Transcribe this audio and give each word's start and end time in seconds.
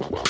Wow. 0.00 0.29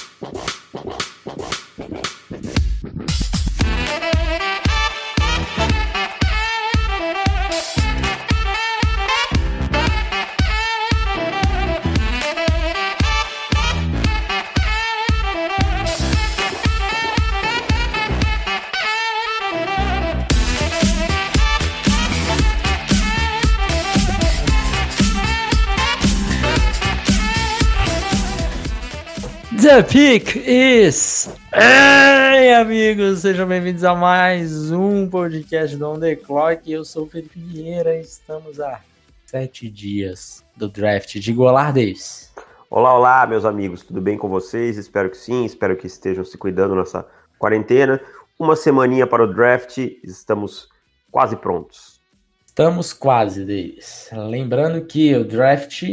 The 29.70 29.84
pick 29.84 30.34
is. 30.34 31.30
Ei, 31.54 32.52
amigos, 32.54 33.20
sejam 33.20 33.46
bem-vindos 33.46 33.84
a 33.84 33.94
mais 33.94 34.72
um 34.72 35.08
podcast 35.08 35.76
do 35.76 35.88
On 35.88 36.00
The 36.00 36.16
Clock. 36.16 36.72
Eu 36.72 36.84
sou 36.84 37.04
o 37.04 37.08
Felipe 37.08 37.38
Vieira 37.38 37.96
e 37.96 38.00
estamos 38.00 38.58
a 38.58 38.80
sete 39.26 39.70
dias 39.70 40.44
do 40.56 40.68
draft 40.68 41.16
de 41.20 41.32
Golar 41.32 41.72
Davis. 41.72 42.32
Olá, 42.68 42.98
olá, 42.98 43.24
meus 43.28 43.44
amigos, 43.44 43.84
tudo 43.84 44.00
bem 44.00 44.18
com 44.18 44.28
vocês? 44.28 44.76
Espero 44.76 45.08
que 45.08 45.16
sim, 45.16 45.44
espero 45.44 45.76
que 45.76 45.86
estejam 45.86 46.24
se 46.24 46.36
cuidando 46.36 46.74
nessa 46.74 47.06
quarentena. 47.38 48.00
Uma 48.36 48.56
semaninha 48.56 49.06
para 49.06 49.22
o 49.22 49.32
draft, 49.32 49.78
estamos 50.02 50.68
quase 51.12 51.36
prontos. 51.36 52.00
Estamos 52.44 52.92
quase, 52.92 53.44
Davis. 53.44 54.10
Lembrando 54.12 54.84
que 54.84 55.14
o 55.14 55.24
draft, 55.24 55.84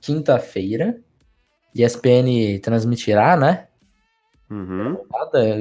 quinta-feira, 0.00 0.98
ESPN 1.74 2.58
transmitirá, 2.62 3.36
né? 3.36 3.66
Uhum. 4.50 4.96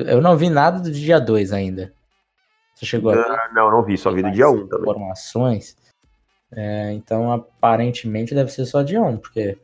Eu 0.05 0.21
não 0.21 0.37
vi 0.37 0.49
nada 0.49 0.79
do 0.79 0.91
dia 0.91 1.19
2 1.19 1.51
ainda. 1.51 1.93
Você 2.75 2.85
chegou 2.85 3.11
a 3.11 3.15
ver? 3.15 3.53
Não, 3.53 3.71
não 3.71 3.83
vi, 3.83 3.97
só 3.97 4.11
vi 4.11 4.21
do 4.21 4.31
dia 4.31 4.49
1 4.49 4.53
um 4.53 4.67
também. 4.67 4.89
Informações. 4.89 5.75
É, 6.51 6.91
então, 6.91 7.31
aparentemente, 7.31 8.35
deve 8.35 8.51
ser 8.51 8.65
só 8.65 8.83
dia 8.83 9.01
1, 9.01 9.07
um, 9.07 9.17
porque 9.17 9.57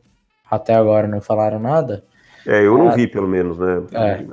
até 0.50 0.74
agora 0.74 1.06
não 1.06 1.20
falaram 1.20 1.60
nada. 1.60 2.04
É, 2.46 2.64
eu 2.64 2.76
não 2.76 2.88
ah, 2.88 2.94
vi, 2.94 3.06
pelo 3.06 3.28
menos, 3.28 3.58
né? 3.58 3.82
É. 3.92 4.26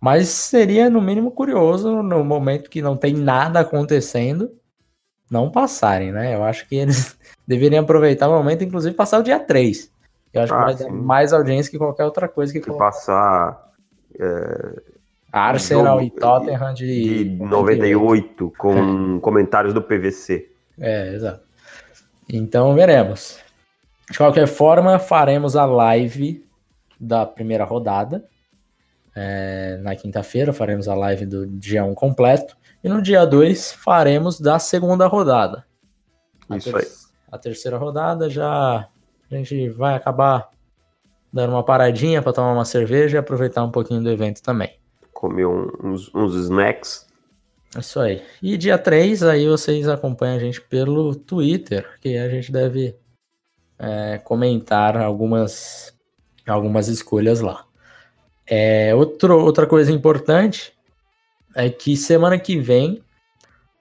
Mas 0.00 0.28
seria, 0.28 0.88
no 0.88 1.00
mínimo, 1.00 1.30
curioso 1.30 2.02
no 2.02 2.22
momento 2.22 2.70
que 2.70 2.80
não 2.80 2.96
tem 2.96 3.14
nada 3.14 3.60
acontecendo, 3.60 4.52
não 5.30 5.50
passarem, 5.50 6.12
né? 6.12 6.34
Eu 6.34 6.44
acho 6.44 6.68
que 6.68 6.76
eles 6.76 7.18
deveriam 7.46 7.82
aproveitar 7.82 8.28
o 8.28 8.32
momento, 8.32 8.62
inclusive, 8.62 8.94
passar 8.94 9.18
o 9.18 9.24
dia 9.24 9.40
3. 9.40 9.90
Eu 10.32 10.42
acho 10.42 10.54
ah, 10.54 10.58
que 10.58 10.64
vai 10.64 10.74
sim. 10.76 10.84
dar 10.84 10.90
mais 10.90 11.32
audiência 11.32 11.70
que 11.70 11.78
qualquer 11.78 12.04
outra 12.04 12.28
coisa 12.28 12.52
que 12.52 12.62
Se 12.62 12.76
passar. 12.76 13.72
É, 14.18 14.82
Arsenal 15.32 16.02
e 16.02 16.10
Tottenham 16.10 16.72
de, 16.72 17.24
de 17.24 17.44
98 17.44 18.52
com 18.56 19.16
é. 19.16 19.20
comentários 19.20 19.74
do 19.74 19.82
PVC. 19.82 20.50
É, 20.78 21.14
exato. 21.14 21.40
Então 22.28 22.74
veremos. 22.74 23.38
De 24.10 24.16
qualquer 24.16 24.46
forma, 24.46 24.98
faremos 24.98 25.54
a 25.54 25.66
live 25.66 26.44
da 26.98 27.26
primeira 27.26 27.64
rodada. 27.64 28.24
É, 29.14 29.78
na 29.82 29.96
quinta-feira 29.96 30.52
faremos 30.52 30.88
a 30.88 30.94
live 30.94 31.26
do 31.26 31.46
dia 31.46 31.84
1 31.84 31.94
completo. 31.94 32.56
E 32.82 32.88
no 32.88 33.02
dia 33.02 33.26
2 33.26 33.72
faremos 33.72 34.40
da 34.40 34.58
segunda 34.58 35.06
rodada. 35.06 35.66
Isso 36.56 36.70
a 36.70 36.72
ter 36.72 36.78
aí. 36.78 36.92
A 37.30 37.38
terceira 37.38 37.76
rodada 37.76 38.30
já 38.30 38.88
a 39.30 39.36
gente 39.36 39.68
vai 39.70 39.94
acabar 39.94 40.50
dando 41.32 41.50
uma 41.50 41.62
paradinha 41.62 42.22
para 42.22 42.32
tomar 42.32 42.52
uma 42.52 42.64
cerveja 42.64 43.16
e 43.16 43.18
aproveitar 43.18 43.62
um 43.64 43.70
pouquinho 43.70 44.02
do 44.02 44.10
evento 44.10 44.42
também. 44.42 44.78
Comer 45.12 45.46
uns, 45.46 46.12
uns 46.14 46.34
snacks. 46.34 47.06
Isso 47.76 48.00
aí. 48.00 48.22
E 48.42 48.56
dia 48.56 48.78
3, 48.78 49.22
aí 49.24 49.46
vocês 49.46 49.88
acompanham 49.88 50.36
a 50.36 50.40
gente 50.40 50.60
pelo 50.60 51.14
Twitter, 51.14 51.86
que 52.00 52.16
a 52.16 52.28
gente 52.28 52.50
deve 52.50 52.96
é, 53.78 54.18
comentar 54.18 54.96
algumas, 54.96 55.94
algumas 56.46 56.88
escolhas 56.88 57.40
lá. 57.40 57.64
É, 58.46 58.94
outro, 58.94 59.38
outra 59.38 59.66
coisa 59.66 59.92
importante 59.92 60.72
é 61.54 61.68
que 61.68 61.96
semana 61.96 62.38
que 62.38 62.58
vem 62.58 63.02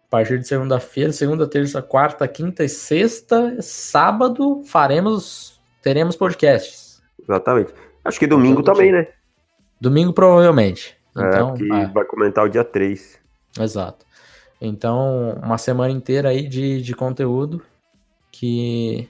a 0.08 0.10
partir 0.10 0.40
de 0.40 0.48
segunda-feira, 0.48 1.12
segunda, 1.12 1.46
terça, 1.46 1.82
quarta, 1.82 2.26
quinta 2.28 2.64
e 2.64 2.70
sexta, 2.70 3.62
sábado, 3.62 4.64
faremos, 4.66 5.60
teremos 5.82 6.16
podcasts. 6.16 7.02
Exatamente. 7.22 7.74
Acho 8.06 8.18
que 8.18 8.26
domingo 8.26 8.64
também, 8.64 8.92
né? 8.92 9.08
Domingo 9.82 10.14
provavelmente. 10.14 10.96
É, 11.18 11.28
então, 11.28 11.54
que 11.56 11.70
é. 11.72 11.88
vai 11.88 12.06
comentar 12.06 12.46
o 12.46 12.50
dia 12.50 12.64
3. 12.64 13.20
Exato. 13.60 14.06
Então, 14.62 15.40
uma 15.44 15.58
semana 15.58 15.92
inteira 15.92 16.30
aí 16.30 16.48
de, 16.48 16.82
de 16.82 16.96
conteúdo 16.96 17.62
que, 18.32 19.10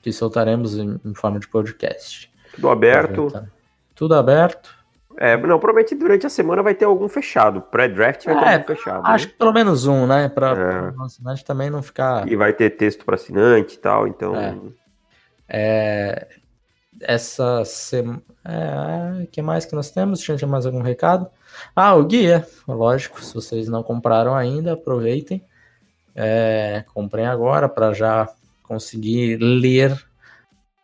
que 0.00 0.12
soltaremos 0.12 0.78
em, 0.78 1.00
em 1.04 1.14
forma 1.14 1.40
de 1.40 1.48
podcast. 1.48 2.30
Tudo 2.54 2.68
aberto. 2.70 3.32
Tudo 3.96 4.14
aberto. 4.14 4.79
É, 5.22 5.36
não, 5.36 5.58
provavelmente 5.58 5.94
durante 5.94 6.26
a 6.26 6.30
semana 6.30 6.62
vai 6.62 6.74
ter 6.74 6.86
algum 6.86 7.06
fechado. 7.06 7.60
Pré-draft 7.60 8.24
vai 8.24 8.34
ter 8.38 8.46
é, 8.46 8.54
algum 8.54 8.64
fechado. 8.64 9.06
Acho 9.06 9.26
né? 9.26 9.32
que 9.32 9.38
pelo 9.38 9.52
menos 9.52 9.86
um, 9.86 10.06
né? 10.06 10.30
Para 10.30 10.48
é. 10.48 10.98
o 10.98 11.02
assinante 11.02 11.44
também 11.44 11.68
não 11.68 11.82
ficar. 11.82 12.26
E 12.26 12.34
vai 12.34 12.54
ter 12.54 12.70
texto 12.70 13.04
para 13.04 13.16
assinante 13.16 13.74
e 13.74 13.78
tal, 13.78 14.08
então. 14.08 14.34
É. 14.34 14.56
é 15.46 16.28
essa 17.02 17.62
semana. 17.66 18.22
É, 18.42 19.26
que 19.26 19.42
mais 19.42 19.66
que 19.66 19.74
nós 19.74 19.90
temos? 19.90 20.20
Tinha 20.20 20.38
mais 20.46 20.64
algum 20.64 20.80
recado? 20.80 21.28
Ah, 21.76 21.94
o 21.94 22.04
guia, 22.06 22.46
lógico. 22.66 23.22
Se 23.22 23.34
vocês 23.34 23.68
não 23.68 23.82
compraram 23.82 24.34
ainda, 24.34 24.72
aproveitem. 24.72 25.44
É, 26.16 26.82
comprem 26.94 27.26
agora 27.26 27.68
para 27.68 27.92
já 27.92 28.26
conseguir 28.62 29.36
ler 29.36 30.02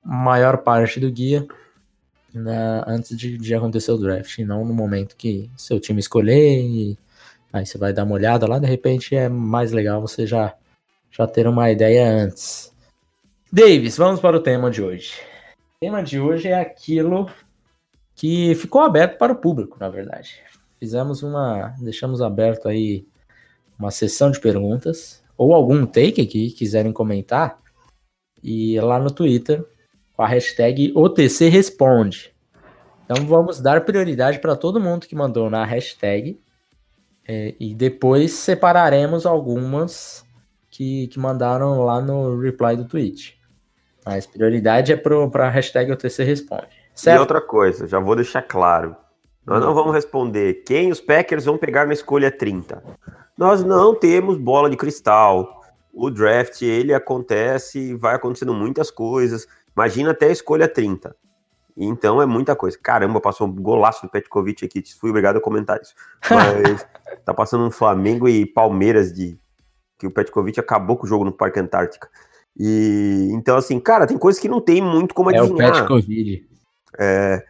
maior 0.05 0.59
parte 0.59 1.01
do 1.01 1.11
guia 1.11 1.47
na, 2.37 2.85
antes 2.87 3.17
de, 3.17 3.39
de, 3.39 3.55
acontecer 3.55 3.91
o 3.93 3.99
draft, 3.99 4.39
não 4.41 4.65
no 4.65 4.75
momento 4.75 5.17
que 5.17 5.51
seu 5.57 5.81
time 5.81 6.01
escolher 6.01 6.61
e 6.61 6.99
aí 7.53 7.65
você 7.65 7.79
vai 7.79 7.93
dar 7.93 8.05
uma 8.05 8.15
olhada 8.15 8.47
lá, 8.47 8.59
de 8.59 8.67
repente 8.67 9.15
é 9.17 9.29
mais 9.29 9.73
legal 9.73 10.01
você 10.01 10.27
já, 10.27 10.55
já 11.11 11.27
ter 11.27 11.47
uma 11.47 11.71
ideia 11.71 12.07
antes. 12.07 12.75
Davis, 13.51 13.97
vamos 13.97 14.21
para 14.21 14.37
o 14.37 14.41
tema 14.41 14.71
de 14.71 14.83
hoje. 14.83 15.15
O 15.77 15.81
tema 15.81 16.03
de 16.03 16.21
hoje 16.21 16.49
é 16.49 16.61
aquilo 16.61 17.31
que 18.15 18.55
ficou 18.55 18.83
aberto 18.83 19.19
para 19.19 19.33
o 19.33 19.37
público, 19.37 19.77
na 19.79 19.89
verdade. 19.89 20.43
Fizemos 20.79 21.23
uma. 21.23 21.75
Deixamos 21.79 22.21
aberto 22.21 22.69
aí 22.69 23.07
uma 23.79 23.91
sessão 23.91 24.31
de 24.31 24.41
perguntas, 24.41 25.23
ou 25.37 25.55
algum 25.55 25.87
take 25.87 26.21
aqui 26.21 26.51
quiserem 26.51 26.93
comentar. 26.93 27.59
E 28.43 28.79
lá 28.81 28.99
no 28.99 29.11
Twitter 29.11 29.65
com 30.17 30.23
a 30.23 30.27
hashtag 30.27 30.93
OTC 30.95 31.49
Responde. 31.49 32.35
Então 33.05 33.25
vamos 33.27 33.61
dar 33.61 33.85
prioridade 33.85 34.39
para 34.41 34.57
todo 34.57 34.81
mundo 34.81 35.07
que 35.07 35.15
mandou 35.15 35.49
na 35.51 35.65
hashtag 35.65 36.41
é, 37.29 37.55
e 37.61 37.75
depois 37.75 38.33
separaremos 38.33 39.27
algumas 39.27 40.25
que, 40.71 41.07
que 41.09 41.19
mandaram 41.19 41.85
lá 41.85 42.01
no 42.01 42.39
reply 42.41 42.77
do 42.77 42.85
tweet. 42.85 43.39
Mas 44.05 44.27
prioridade 44.27 44.93
é 44.93 44.97
para 44.97 45.47
a 45.47 45.51
hashtag 45.51 45.93
OTC 45.93 46.25
Responde. 46.25 46.69
Certo? 46.95 47.19
E 47.19 47.21
outra 47.21 47.41
coisa, 47.41 47.87
já 47.87 47.99
vou 47.99 48.17
deixar 48.17 48.43
claro. 48.43 48.97
Nós 49.45 49.61
não 49.61 49.75
vamos 49.75 49.95
responder 49.95 50.65
quem 50.65 50.91
os 50.91 51.01
Packers 51.01 51.45
vão 51.45 51.57
pegar 51.57 51.87
na 51.87 51.93
escolha 51.93 52.33
30. 52.33 52.83
Nós 53.39 53.63
não 53.63 53.95
temos 53.95 54.37
bola 54.37 54.69
de 54.69 54.77
cristal. 54.77 55.61
O 55.93 56.11
draft, 56.11 56.63
ele 56.63 56.93
acontece, 56.93 57.95
vai 57.95 58.17
acontecendo 58.17 58.53
muitas 58.53 58.91
coisas. 58.91 59.47
Imagina 59.77 60.13
até 60.13 60.27
a 60.27 60.33
escolha 60.33 60.67
30. 60.67 61.15
Então 61.77 62.23
é 62.23 62.27
muita 62.27 62.57
coisa. 62.57 62.79
Caramba, 62.83 63.21
passou 63.21 63.47
um 63.47 63.55
golaço 63.55 64.07
do 64.07 64.11
Petkovic 64.11 64.65
aqui. 64.65 64.83
Fui 64.99 65.11
obrigado 65.11 65.37
a 65.37 65.41
comentar 65.41 65.79
isso. 65.81 65.95
Mas 66.31 66.87
tá 67.25 67.35
passando 67.35 67.65
um 67.65 67.71
Flamengo 67.71 68.27
e 68.27 68.47
Palmeiras 68.47 69.13
de 69.13 69.39
que 69.99 70.07
o 70.07 70.11
Petkovic 70.11 70.59
acabou 70.59 70.97
com 70.97 71.05
o 71.05 71.09
jogo 71.09 71.25
no 71.25 71.33
Parque 71.33 71.61
Antártica. 71.61 72.09
E 72.59 73.29
então 73.33 73.57
assim, 73.57 73.79
cara, 73.79 74.07
tem 74.07 74.17
coisas 74.17 74.41
que 74.41 74.49
não 74.49 74.61
tem 74.61 74.81
muito 74.81 75.15
como 75.15 75.29
adivinhar. 75.29 75.69
É 75.69 75.73
o 75.73 75.75
Petkovic. 75.75 76.49
É, 76.99 77.45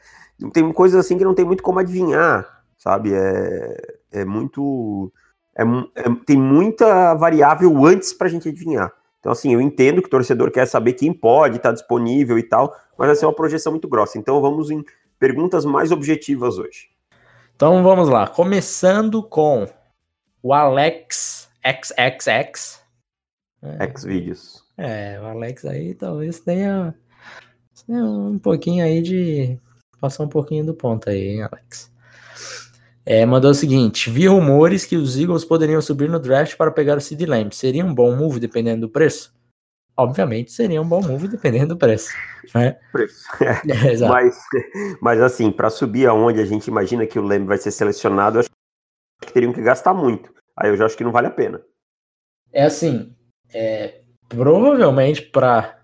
tem 0.52 0.72
coisas 0.72 0.98
assim 0.98 1.16
que 1.16 1.24
não 1.24 1.34
tem 1.34 1.44
muito 1.44 1.62
como 1.62 1.78
adivinhar, 1.78 2.64
sabe? 2.76 3.12
É, 3.14 3.98
é 4.10 4.24
muito 4.24 5.12
é, 5.56 5.62
é, 5.94 6.14
tem 6.26 6.36
muita 6.36 7.14
variável 7.14 7.86
antes 7.86 8.12
pra 8.12 8.28
gente 8.28 8.48
adivinhar. 8.48 8.92
Então, 9.26 9.32
assim, 9.32 9.52
eu 9.52 9.60
entendo 9.60 10.00
que 10.00 10.06
o 10.06 10.10
torcedor 10.10 10.52
quer 10.52 10.66
saber 10.66 10.92
quem 10.92 11.12
pode 11.12 11.56
estar 11.56 11.70
tá 11.70 11.74
disponível 11.74 12.38
e 12.38 12.44
tal, 12.44 12.72
mas 12.96 13.08
vai 13.08 13.16
ser 13.16 13.26
uma 13.26 13.34
projeção 13.34 13.72
muito 13.72 13.88
grossa. 13.88 14.16
Então, 14.16 14.40
vamos 14.40 14.70
em 14.70 14.84
perguntas 15.18 15.64
mais 15.64 15.90
objetivas 15.90 16.58
hoje. 16.58 16.90
Então, 17.56 17.82
vamos 17.82 18.08
lá. 18.08 18.28
Começando 18.28 19.20
com 19.24 19.66
o 20.40 20.54
Alex 20.54 21.50
XXX. 21.60 22.80
Xvideos. 23.98 24.64
É, 24.78 25.18
o 25.20 25.24
Alex 25.24 25.64
aí 25.64 25.92
talvez 25.92 26.38
tenha, 26.38 26.94
tenha 27.84 28.04
um 28.04 28.38
pouquinho 28.38 28.84
aí 28.84 29.02
de 29.02 29.58
passou 30.00 30.26
um 30.26 30.28
pouquinho 30.28 30.64
do 30.64 30.72
ponto 30.72 31.10
aí, 31.10 31.30
hein, 31.30 31.42
Alex? 31.42 31.92
É, 33.06 33.24
mandou 33.24 33.52
o 33.52 33.54
seguinte: 33.54 34.10
vi 34.10 34.26
rumores 34.26 34.84
que 34.84 34.96
os 34.96 35.16
Eagles 35.16 35.44
poderiam 35.44 35.80
subir 35.80 36.10
no 36.10 36.18
draft 36.18 36.56
para 36.56 36.72
pegar 36.72 36.98
o 36.98 37.00
Sid 37.00 37.24
Lamb. 37.24 37.54
Seria 37.54 37.84
um 37.84 37.94
bom 37.94 38.16
move 38.16 38.40
dependendo 38.40 38.88
do 38.88 38.92
preço? 38.92 39.32
Obviamente 39.96 40.52
seria 40.52 40.82
um 40.82 40.86
bom 40.86 41.00
move 41.00 41.26
dependendo 41.28 41.68
do 41.68 41.78
preço. 41.78 42.10
Né? 42.52 42.78
Preço. 42.92 43.24
É, 43.40 43.96
mas, 44.08 44.38
mas 45.00 45.20
assim, 45.20 45.50
para 45.50 45.70
subir 45.70 46.06
aonde 46.06 46.40
a 46.40 46.44
gente 46.44 46.66
imagina 46.66 47.06
que 47.06 47.18
o 47.18 47.22
Lamb 47.22 47.46
vai 47.46 47.56
ser 47.56 47.70
selecionado, 47.70 48.38
eu 48.38 48.40
acho 48.40 48.50
que 49.22 49.32
teriam 49.32 49.52
que 49.52 49.62
gastar 49.62 49.94
muito. 49.94 50.34
Aí 50.56 50.68
eu 50.68 50.76
já 50.76 50.84
acho 50.84 50.96
que 50.96 51.04
não 51.04 51.12
vale 51.12 51.28
a 51.28 51.30
pena. 51.30 51.62
É 52.52 52.64
assim, 52.64 53.14
é, 53.54 54.00
provavelmente 54.28 55.22
para 55.22 55.78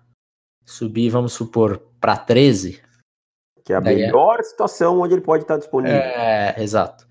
subir, 0.65 1.09
vamos 1.09 1.33
supor, 1.33 1.79
para 1.99 2.17
13. 2.17 2.81
Que 3.63 3.73
é 3.73 3.77
a 3.77 3.79
é 3.79 3.81
melhor 3.81 4.39
é... 4.39 4.43
situação 4.43 4.99
onde 4.99 5.13
ele 5.13 5.21
pode 5.21 5.43
estar 5.43 5.57
disponível. 5.57 5.97
É, 5.97 6.61
exato. 6.61 7.07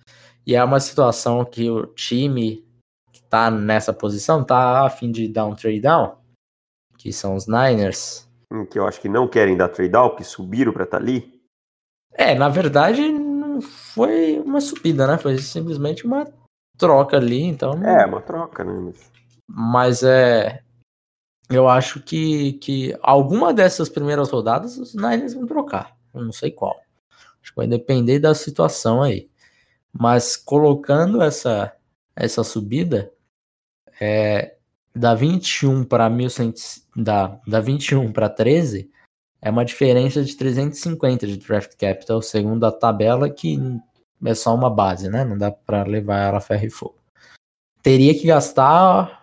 E 0.47 0.55
é 0.55 0.63
uma 0.63 0.81
situação 0.81 1.45
que 1.45 1.71
o 1.71 1.87
time 1.87 2.65
que 3.13 3.21
está 3.21 3.51
nessa 3.51 3.93
posição 3.93 4.43
está 4.43 4.85
a 4.85 4.91
fim 4.91 5.11
de 5.11 5.29
dar 5.29 5.47
um 5.47 5.55
trade 5.55 5.81
down, 5.81 6.17
que 6.99 7.13
são 7.13 7.35
os 7.35 7.47
Niners. 7.47 8.29
Hum, 8.53 8.67
que 8.67 8.79
eu 8.79 8.87
acho 8.87 9.01
que 9.01 9.09
não 9.09 9.29
querem 9.29 9.57
dar 9.57 9.69
trade 9.69 9.91
down, 9.91 10.17
que 10.17 10.25
subiram 10.25 10.73
para 10.73 10.85
estar 10.85 10.99
tá 10.99 11.03
ali. 11.03 11.41
É, 12.13 12.35
na 12.35 12.49
verdade, 12.49 13.09
não 13.09 13.61
foi 13.61 14.39
uma 14.41 14.61
subida, 14.61 15.07
né? 15.07 15.17
Foi 15.17 15.39
simplesmente 15.39 16.05
uma 16.05 16.27
troca 16.77 17.17
ali, 17.17 17.43
então. 17.43 17.73
É, 17.85 18.05
uma 18.05 18.21
troca, 18.21 18.65
né? 18.65 18.93
Mas 19.49 20.03
é. 20.03 20.63
Eu 21.51 21.69
acho 21.69 22.01
que, 22.01 22.55
que 22.55 22.97
alguma 23.03 23.53
dessas 23.53 23.89
primeiras 23.89 24.31
rodadas 24.31 24.79
os 24.79 24.95
Niners 24.95 25.35
vão 25.35 25.47
trocar. 25.47 25.95
Eu 26.15 26.25
não 26.25 26.33
sei 26.33 26.51
qual. 26.51 26.81
Acho 27.43 27.51
que 27.51 27.57
vai 27.57 27.67
depender 27.67 28.19
da 28.19 28.35
situação 28.35 29.03
aí. 29.03 29.31
Mas 29.93 30.37
colocando 30.37 31.23
essa, 31.23 31.75
essa 32.17 32.43
subida, 32.43 33.13
é, 34.01 34.57
da 34.95 35.15
21 35.15 35.85
para 35.85 36.09
1100, 36.09 36.55
da, 36.97 37.41
da 37.47 37.61
21 37.61 38.13
para 38.13 38.29
13, 38.29 38.91
é 39.41 39.51
uma 39.51 39.65
diferença 39.65 40.23
de 40.23 40.37
350 40.37 41.27
de 41.27 41.37
draft 41.37 41.77
capital, 41.77 42.23
segundo 42.23 42.65
a 42.65 42.73
tabela, 42.73 43.29
que 43.29 43.59
é 44.25 44.35
só 44.35 44.55
uma 44.55 44.71
base, 44.71 45.09
né? 45.09 45.25
Não 45.25 45.37
dá 45.37 45.51
para 45.51 45.83
levar 45.83 46.19
ela 46.19 46.39
a 46.39 46.41
ferro 46.41 46.65
e 46.65 46.71
fogo. 46.71 46.99
Teria 47.83 48.15
que 48.15 48.27
gastar 48.27 49.21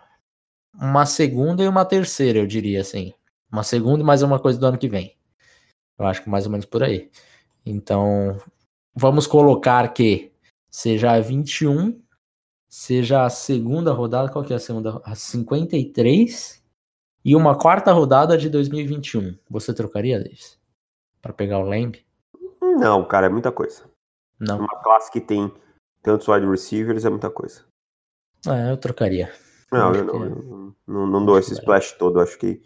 uma 0.74 1.06
segunda 1.06 1.62
e 1.62 1.68
uma 1.68 1.84
terceira, 1.84 2.38
eu 2.38 2.46
diria 2.46 2.82
assim. 2.82 3.14
Uma 3.50 3.62
segunda 3.62 4.02
e 4.02 4.06
mais 4.06 4.22
uma 4.22 4.38
coisa 4.38 4.58
do 4.58 4.66
ano 4.66 4.78
que 4.78 4.88
vem. 4.88 5.16
Eu 5.98 6.06
acho 6.06 6.22
que 6.22 6.28
mais 6.28 6.44
ou 6.44 6.52
menos 6.52 6.66
por 6.66 6.82
aí. 6.82 7.10
Então, 7.64 8.38
vamos 8.94 9.26
colocar 9.26 9.92
que 9.92 10.29
seja 10.70 11.12
a 11.12 11.20
21, 11.20 12.00
seja 12.68 13.24
a 13.24 13.30
segunda 13.30 13.92
rodada, 13.92 14.30
qual 14.30 14.44
que 14.44 14.52
é 14.52 14.56
a 14.56 14.60
segunda? 14.60 15.00
A 15.04 15.14
53 15.14 16.62
e 17.24 17.36
uma 17.36 17.58
quarta 17.58 17.92
rodada 17.92 18.38
de 18.38 18.48
2021. 18.48 19.36
Você 19.50 19.74
trocaria, 19.74 20.18
Davis? 20.18 20.58
Para 21.20 21.32
pegar 21.32 21.58
o 21.58 21.68
Lamb? 21.68 21.98
Não, 22.60 23.04
cara, 23.04 23.26
é 23.26 23.30
muita 23.30 23.52
coisa. 23.52 23.84
Não. 24.38 24.58
Uma 24.58 24.82
classe 24.82 25.10
que 25.10 25.20
tem 25.20 25.52
tantos 26.02 26.28
wide 26.28 26.46
receivers 26.46 27.04
é 27.04 27.10
muita 27.10 27.30
coisa. 27.30 27.64
É, 28.46 28.70
eu 28.70 28.76
trocaria. 28.76 29.30
Não, 29.70 29.94
eu 29.94 30.04
não, 30.04 30.24
eu 30.24 30.74
não, 30.86 31.06
não, 31.06 31.24
dou 31.26 31.38
esse 31.38 31.52
splash 31.52 31.92
todo. 31.92 32.20
Acho 32.20 32.38
que 32.38 32.62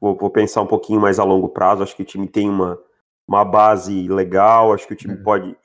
vou, 0.00 0.16
vou, 0.16 0.30
pensar 0.30 0.60
um 0.60 0.66
pouquinho 0.66 1.00
mais 1.00 1.18
a 1.18 1.24
longo 1.24 1.48
prazo. 1.48 1.82
Acho 1.82 1.96
que 1.96 2.02
o 2.02 2.06
time 2.06 2.28
tem 2.28 2.48
uma, 2.48 2.78
uma 3.26 3.44
base 3.44 4.08
legal. 4.08 4.72
Acho 4.72 4.86
que 4.86 4.92
o 4.92 4.96
time 4.96 5.14
uhum. 5.14 5.22
pode. 5.22 5.56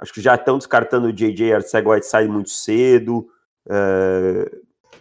Acho 0.00 0.14
que 0.14 0.20
já 0.20 0.34
estão 0.34 0.56
descartando 0.56 1.08
o 1.08 1.12
JJ 1.12 1.52
Arceg 1.52 1.86
Whiteside 1.86 2.28
muito 2.28 2.48
cedo. 2.48 3.28
É, 3.68 4.50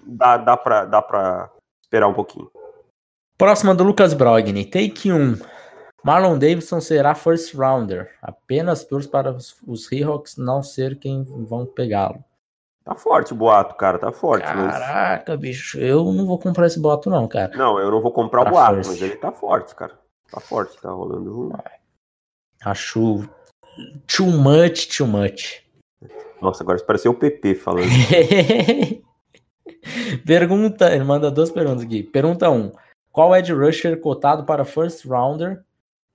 dá, 0.05 0.37
dá, 0.37 0.57
pra, 0.57 0.85
dá 0.85 1.01
pra 1.01 1.49
esperar 1.81 2.07
um 2.07 2.13
pouquinho. 2.13 2.51
Próxima 3.37 3.73
do 3.73 3.85
Lucas 3.85 4.13
Brogni. 4.13 4.65
Take 4.65 5.09
1. 5.09 5.37
Marlon 6.03 6.37
Davidson 6.37 6.81
será 6.81 7.15
first 7.15 7.55
rounder. 7.55 8.11
Apenas 8.21 8.83
torce 8.83 9.07
para 9.07 9.31
os, 9.31 9.55
os 9.65 9.85
Seahawks 9.85 10.35
não 10.35 10.61
ser 10.61 10.99
quem 10.99 11.23
vão 11.23 11.65
pegá-lo. 11.65 12.23
Tá 12.83 12.95
forte 12.95 13.33
o 13.33 13.35
boato, 13.35 13.75
cara, 13.75 13.99
tá 13.99 14.11
forte. 14.11 14.45
Caraca, 14.45 15.33
mas... 15.33 15.39
bicho, 15.39 15.77
eu 15.79 16.11
não 16.11 16.25
vou 16.25 16.39
comprar 16.39 16.67
esse 16.67 16.79
boato, 16.79 17.09
não, 17.09 17.27
cara. 17.27 17.55
Não, 17.55 17.79
eu 17.79 17.91
não 17.91 18.01
vou 18.01 18.11
comprar 18.11 18.41
pra 18.41 18.49
o 18.49 18.53
boato, 18.53 18.75
first. 18.75 18.91
mas 18.91 19.01
ele 19.01 19.15
tá 19.15 19.31
forte, 19.31 19.75
cara. 19.75 19.97
Tá 20.31 20.39
forte, 20.39 20.79
tá 20.81 20.89
rolando. 20.89 21.53
Acho 22.63 23.23
too 24.07 24.27
much, 24.27 24.87
too 24.95 25.07
much. 25.07 25.63
Nossa, 26.41 26.63
agora 26.63 26.79
pareceu 26.83 27.11
o 27.11 27.15
PP 27.15 27.55
falando. 27.55 27.89
Pergunta, 30.25 30.93
ele 30.93 31.03
manda 31.03 31.31
duas 31.31 31.51
perguntas 31.51 31.83
aqui. 31.83 32.03
Pergunta 32.03 32.49
1. 32.49 32.55
Um, 32.55 32.71
qual 33.11 33.35
Ed 33.35 33.51
rusher 33.51 33.99
cotado 33.99 34.45
para 34.45 34.63
first 34.63 35.05
rounder 35.05 35.63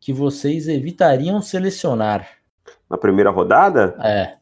que 0.00 0.12
vocês 0.12 0.68
evitariam 0.68 1.42
selecionar? 1.42 2.28
Na 2.88 2.96
primeira 2.96 3.30
rodada? 3.30 3.96
É. 4.00 4.36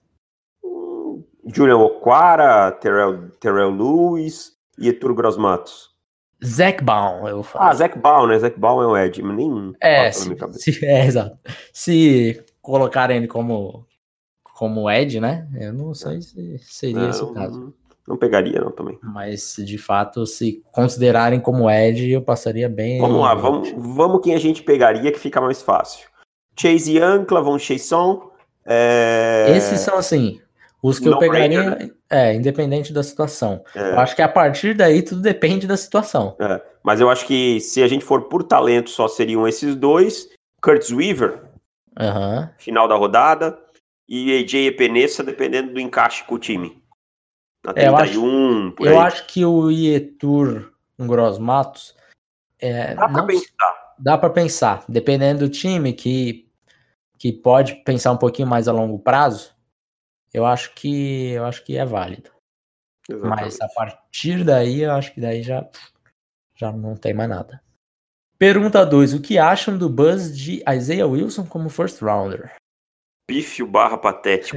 Julian 1.44 1.78
Oquara, 1.78 2.70
Terrell, 2.72 3.30
Terrell 3.40 3.70
Lewis 3.70 4.56
e 4.78 4.88
Etur 4.88 5.14
Grosmatos. 5.14 5.90
Zac 6.44 6.82
Baum, 6.82 7.26
eu 7.28 7.42
falo. 7.42 7.64
Ah, 7.64 7.74
Zac 7.74 7.98
Baum, 7.98 8.26
né? 8.26 8.38
Zac 8.38 8.58
Baum 8.58 8.82
é 8.82 8.86
o 8.86 8.96
Ed, 8.96 9.22
nem 9.22 9.72
é, 9.80 10.10
se, 10.10 10.84
é, 10.84 11.06
exato. 11.06 11.38
Se 11.72 12.44
colocarem 12.62 13.18
ele 13.18 13.26
como, 13.26 13.84
como 14.54 14.90
Ed, 14.90 15.20
né? 15.20 15.48
Eu 15.60 15.72
não 15.72 15.92
sei 15.92 16.22
se 16.22 16.58
seria 16.60 17.00
não, 17.00 17.10
esse 17.10 17.22
o 17.22 17.34
caso. 17.34 17.74
Não 18.06 18.16
pegaria, 18.16 18.60
não, 18.60 18.70
também. 18.70 18.98
Mas, 19.02 19.56
de 19.58 19.76
fato, 19.76 20.24
se 20.24 20.62
considerarem 20.72 21.40
como 21.40 21.70
Ed, 21.70 22.10
eu 22.10 22.22
passaria 22.22 22.68
bem. 22.68 23.00
Vamos 23.00 23.20
lá, 23.20 23.34
vamos, 23.34 23.72
vamos 23.76 24.20
quem 24.22 24.34
a 24.34 24.38
gente 24.38 24.62
pegaria 24.62 25.12
que 25.12 25.18
fica 25.18 25.40
mais 25.40 25.60
fácil. 25.60 26.08
Chase 26.58 26.96
Young, 26.96 27.24
Clavon 27.24 27.58
Chason. 27.58 28.30
É... 28.64 29.46
Esses 29.56 29.80
são, 29.80 29.96
assim, 29.96 30.40
os 30.82 30.98
que 30.98 31.08
eu 31.08 31.18
pegaria, 31.18 31.70
né? 31.70 31.90
é, 32.10 32.34
independente 32.34 32.92
da 32.92 33.02
situação. 33.04 33.62
É. 33.74 33.92
Eu 33.92 34.00
acho 34.00 34.16
que 34.16 34.22
a 34.22 34.28
partir 34.28 34.74
daí 34.74 35.00
tudo 35.02 35.20
depende 35.20 35.66
da 35.66 35.76
situação. 35.76 36.36
É. 36.40 36.60
Mas 36.82 37.00
eu 37.00 37.08
acho 37.08 37.24
que 37.24 37.60
se 37.60 37.82
a 37.82 37.88
gente 37.88 38.04
for 38.04 38.22
por 38.22 38.42
talento, 38.42 38.90
só 38.90 39.06
seriam 39.06 39.46
esses 39.46 39.76
dois. 39.76 40.28
Curtis 40.60 40.90
Weaver, 40.90 41.41
uhum. 41.98 42.48
final 42.58 42.88
da 42.88 42.94
rodada. 42.94 43.58
E 44.08 44.38
AJ 44.38 44.54
Epenesa, 44.66 45.22
dependendo 45.22 45.72
do 45.72 45.80
encaixe 45.80 46.24
com 46.24 46.34
o 46.34 46.38
time. 46.38 46.82
Na 47.64 47.72
31, 47.72 47.80
é, 47.80 47.88
eu 47.88 47.96
acho, 47.96 48.72
por 48.72 48.88
aí. 48.88 48.94
Eu 48.94 49.00
acho 49.00 49.26
que 49.26 49.44
o 49.44 49.70
Ietur 49.70 50.72
Gross 50.98 51.38
Matos. 51.38 51.96
É, 52.58 52.94
dá 52.94 53.08
pra 53.08 53.22
pensar. 53.22 53.94
Dá 53.98 54.18
pra 54.18 54.30
pensar. 54.30 54.84
Dependendo 54.88 55.46
do 55.46 55.48
time 55.48 55.92
que, 55.92 56.48
que 57.18 57.32
pode 57.32 57.76
pensar 57.84 58.12
um 58.12 58.16
pouquinho 58.16 58.48
mais 58.48 58.68
a 58.68 58.72
longo 58.72 58.98
prazo 58.98 59.54
eu 60.32 60.46
acho 60.46 60.74
que 60.74 61.32
eu 61.32 61.44
acho 61.44 61.64
que 61.64 61.76
é 61.76 61.84
válido. 61.84 62.30
Exatamente. 63.08 63.42
Mas 63.42 63.60
a 63.60 63.68
partir 63.68 64.44
daí, 64.44 64.82
eu 64.82 64.92
acho 64.92 65.12
que 65.12 65.20
daí 65.20 65.42
já, 65.42 65.68
já 66.54 66.72
não 66.72 66.96
tem 66.96 67.12
mais 67.12 67.28
nada. 67.28 67.62
Pergunta 68.42 68.84
2. 68.84 69.14
O 69.14 69.22
que 69.22 69.38
acham 69.38 69.78
do 69.78 69.88
buzz 69.88 70.36
de 70.36 70.64
Isaiah 70.68 71.06
Wilson 71.06 71.46
como 71.46 71.68
first 71.68 72.02
rounder? 72.02 72.52
Pífio 73.24 73.68
barra 73.68 73.96
patético. 73.96 74.56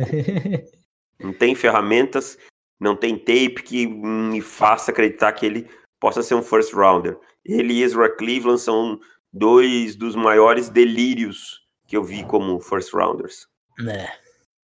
não 1.21 1.31
tem 1.31 1.53
ferramentas, 1.53 2.35
não 2.79 2.95
tem 2.95 3.15
tape 3.15 3.61
que 3.61 3.85
me 3.85 4.41
faça 4.41 4.89
acreditar 4.89 5.31
que 5.33 5.45
ele 5.45 5.69
possa 5.99 6.23
ser 6.23 6.33
um 6.33 6.41
first 6.41 6.73
rounder. 6.73 7.15
Ele 7.45 7.75
e 7.75 7.83
Ezra 7.83 8.09
Cleveland 8.09 8.59
são 8.59 8.99
dois 9.31 9.95
dos 9.95 10.15
maiores 10.15 10.67
delírios 10.67 11.61
que 11.87 11.95
eu 11.95 12.03
vi 12.03 12.23
como 12.23 12.59
first 12.59 12.91
rounders. 12.91 13.47
É, 13.87 14.09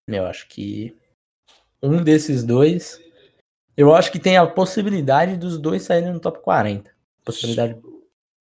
eu 0.09 0.25
acho 0.25 0.49
que 0.49 0.97
um 1.83 2.03
desses 2.03 2.43
dois. 2.43 2.99
Eu 3.77 3.95
acho 3.95 4.11
que 4.11 4.19
tem 4.19 4.39
a 4.39 4.47
possibilidade 4.47 5.37
dos 5.37 5.59
dois 5.59 5.83
saírem 5.83 6.11
no 6.11 6.21
top 6.21 6.41
40. 6.41 6.91
Possibilidade. 7.23 7.79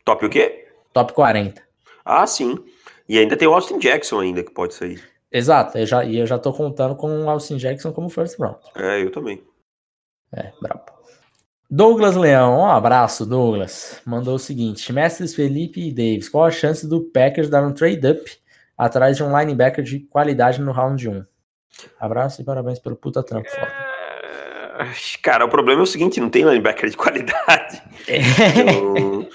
Top 0.06 0.26
o 0.26 0.30
quê? 0.30 0.59
Top 0.94 1.14
40. 1.14 1.62
Ah, 2.04 2.26
sim. 2.26 2.58
E 3.08 3.18
ainda 3.18 3.38
tem 3.38 3.48
o 3.48 3.54
Austin 3.54 3.80
Jackson 3.80 4.20
ainda 4.20 4.44
que 4.44 4.52
pode 4.52 4.74
sair. 4.74 5.02
Exato, 5.32 5.78
eu 5.78 5.86
já, 5.86 6.04
e 6.04 6.18
eu 6.18 6.26
já 6.26 6.40
tô 6.40 6.52
contando 6.52 6.96
com 6.96 7.08
o 7.08 7.30
Austin 7.30 7.58
Jackson 7.58 7.92
como 7.92 8.10
first 8.10 8.40
round. 8.40 8.58
É, 8.76 9.02
eu 9.02 9.12
também. 9.12 9.44
É, 10.34 10.52
brabo. 10.62 10.86
Douglas 11.70 12.16
Leão, 12.16 12.62
um 12.62 12.66
abraço, 12.66 13.28
Douglas. 13.28 14.02
Mandou 14.06 14.36
o 14.36 14.40
seguinte: 14.40 14.92
Mestres 14.92 15.36
Felipe 15.36 15.88
e 15.88 15.92
Davis, 15.92 16.28
qual 16.28 16.46
a 16.46 16.52
chance 16.52 16.88
do 16.88 17.02
Packers 17.02 17.50
dar 17.50 17.64
um 17.64 17.72
trade-up 17.72 18.20
atrás 18.76 19.18
de 19.18 19.24
um 19.24 19.38
linebacker 19.38 19.84
de 19.84 20.00
qualidade 20.00 20.60
no 20.60 20.72
round 20.72 21.08
1? 21.08 21.24
Abraço 22.00 22.42
e 22.42 22.46
parabéns 22.46 22.80
pelo 22.80 22.96
puta 22.96 23.22
trampo. 23.22 23.48
Foda. 23.50 23.68
É, 24.80 24.92
cara, 25.22 25.46
o 25.46 25.50
problema 25.50 25.82
é 25.82 25.84
o 25.84 25.88
seguinte: 25.88 26.20
não 26.20 26.30
tem 26.30 26.44
linebacker 26.44 26.90
de 26.90 26.98
qualidade. 26.98 27.84
eu, 28.08 29.30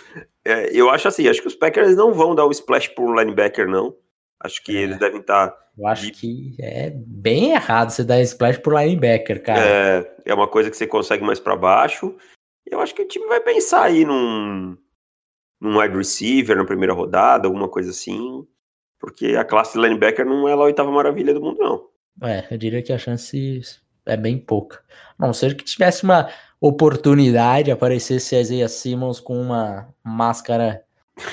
é, 0.45 0.71
eu 0.73 0.91
acho 0.91 1.09
assim: 1.09 1.29
acho 1.29 1.41
que 1.41 1.49
os 1.49 1.55
Packers 1.55 1.97
não 1.97 2.13
vão 2.13 2.35
dar 2.35 2.47
o 2.47 2.51
splash 2.51 2.89
pro 2.89 3.15
linebacker, 3.15 3.69
não. 3.69 3.97
Acho 4.41 4.63
que 4.63 4.77
é. 4.77 4.83
eles 4.83 4.99
devem 4.99 5.21
estar. 5.21 5.49
Tá 5.49 5.65
eu 5.77 5.87
acho 5.89 6.07
de... 6.07 6.13
que 6.13 6.57
é 6.61 6.91
bem 6.95 7.53
errado 7.53 7.91
você 7.91 8.05
dar 8.05 8.21
splash 8.21 8.59
pro 8.59 8.77
linebacker, 8.79 9.43
cara. 9.43 9.61
É, 9.61 10.17
é 10.27 10.35
uma 10.35 10.47
coisa 10.47 10.71
que 10.71 10.77
você 10.77 10.87
consegue 10.87 11.25
mais 11.25 11.41
para 11.41 11.57
baixo. 11.57 12.15
Eu 12.67 12.81
acho 12.81 12.95
que 12.95 13.03
o 13.03 13.09
time 13.09 13.27
vai 13.27 13.41
pensar 13.41 13.85
aí 13.85 14.05
num, 14.05 14.77
num 15.61 15.79
wide 15.79 15.97
receiver 15.97 16.57
na 16.57 16.65
primeira 16.65 16.93
rodada, 16.93 17.49
alguma 17.49 17.69
coisa 17.69 17.91
assim. 17.91 18.47
Porque 18.99 19.37
a 19.37 19.45
classe 19.45 19.75
de 19.75 19.85
linebacker 19.85 20.25
não 20.25 20.49
é 20.49 20.53
a 20.53 20.57
oitava 20.57 20.91
maravilha 20.91 21.35
do 21.35 21.41
mundo, 21.41 21.59
não. 21.59 21.89
É, 22.29 22.47
eu 22.51 22.57
diria 22.57 22.83
que 22.83 22.93
a 22.93 22.99
chance 22.99 23.61
é 24.07 24.17
bem 24.17 24.39
pouca. 24.39 24.81
A 25.19 25.27
não 25.27 25.33
ser 25.33 25.57
que 25.57 25.65
tivesse 25.65 26.05
uma 26.05 26.29
oportunidade, 26.61 27.71
aparecesse 27.71 28.37
Isaiah 28.37 28.69
Simmons 28.69 29.21
com 29.21 29.41
uma 29.41 29.89
máscara 30.03 30.83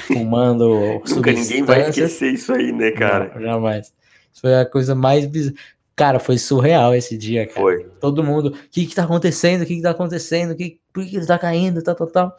fumando 0.08 1.02
Nunca 1.10 1.32
ninguém 1.32 1.64
vai 1.64 1.90
esquecer 1.90 2.34
isso 2.34 2.54
aí, 2.54 2.72
né, 2.72 2.92
cara? 2.92 3.32
Não, 3.36 3.42
jamais. 3.42 3.94
Isso 4.32 4.42
foi 4.42 4.56
a 4.56 4.66
coisa 4.66 4.96
mais 4.96 5.26
bizarra. 5.26 5.56
Cara, 5.96 6.20
foi 6.20 6.38
surreal 6.38 6.96
esse 6.96 7.18
dia, 7.18 7.46
cara. 7.46 7.60
Foi. 7.60 7.84
Todo 8.00 8.24
mundo, 8.24 8.48
o 8.48 8.70
que 8.70 8.88
que 8.88 8.96
tá 8.96 9.04
acontecendo? 9.04 9.62
O 9.62 9.66
que 9.66 9.76
que 9.76 9.82
tá 9.82 9.92
acontecendo? 9.92 10.56
Que, 10.56 10.80
por 10.92 11.06
que 11.06 11.16
ele 11.16 11.26
tá 11.26 11.38
caindo? 11.38 11.84
Tal, 11.84 11.96
tal, 11.96 12.08
tal. 12.08 12.38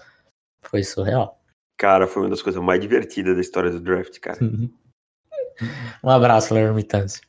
Foi 0.63 0.83
surreal. 0.83 1.41
Cara, 1.79 2.07
foi 2.07 2.23
uma 2.23 2.31
das 2.31 2.43
coisas 2.43 2.63
mais 2.63 2.81
divertidas 2.81 3.35
da 3.35 3.41
história 3.41 3.71
do 3.71 3.81
draft, 3.81 4.19
cara. 4.21 4.39
um 6.03 6.11
abraço, 6.11 6.55
Larry 6.55 6.83
Tâncio. 6.83 7.23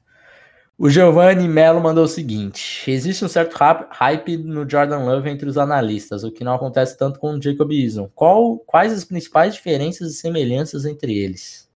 O 0.77 0.89
Giovanni 0.89 1.47
Mello 1.47 1.79
mandou 1.79 2.05
o 2.05 2.07
seguinte: 2.07 2.89
existe 2.89 3.23
um 3.23 3.27
certo 3.27 3.55
hype 3.55 4.37
no 4.37 4.67
Jordan 4.69 5.05
Love 5.05 5.29
entre 5.29 5.47
os 5.47 5.57
analistas, 5.57 6.23
o 6.23 6.31
que 6.31 6.43
não 6.43 6.55
acontece 6.55 6.97
tanto 6.97 7.19
com 7.19 7.35
o 7.35 7.41
Jacob 7.41 7.71
Eason. 7.71 8.09
Qual, 8.15 8.57
quais 8.59 8.91
as 8.91 9.05
principais 9.05 9.53
diferenças 9.53 10.11
e 10.11 10.15
semelhanças 10.15 10.85
entre 10.85 11.17
eles? 11.17 11.69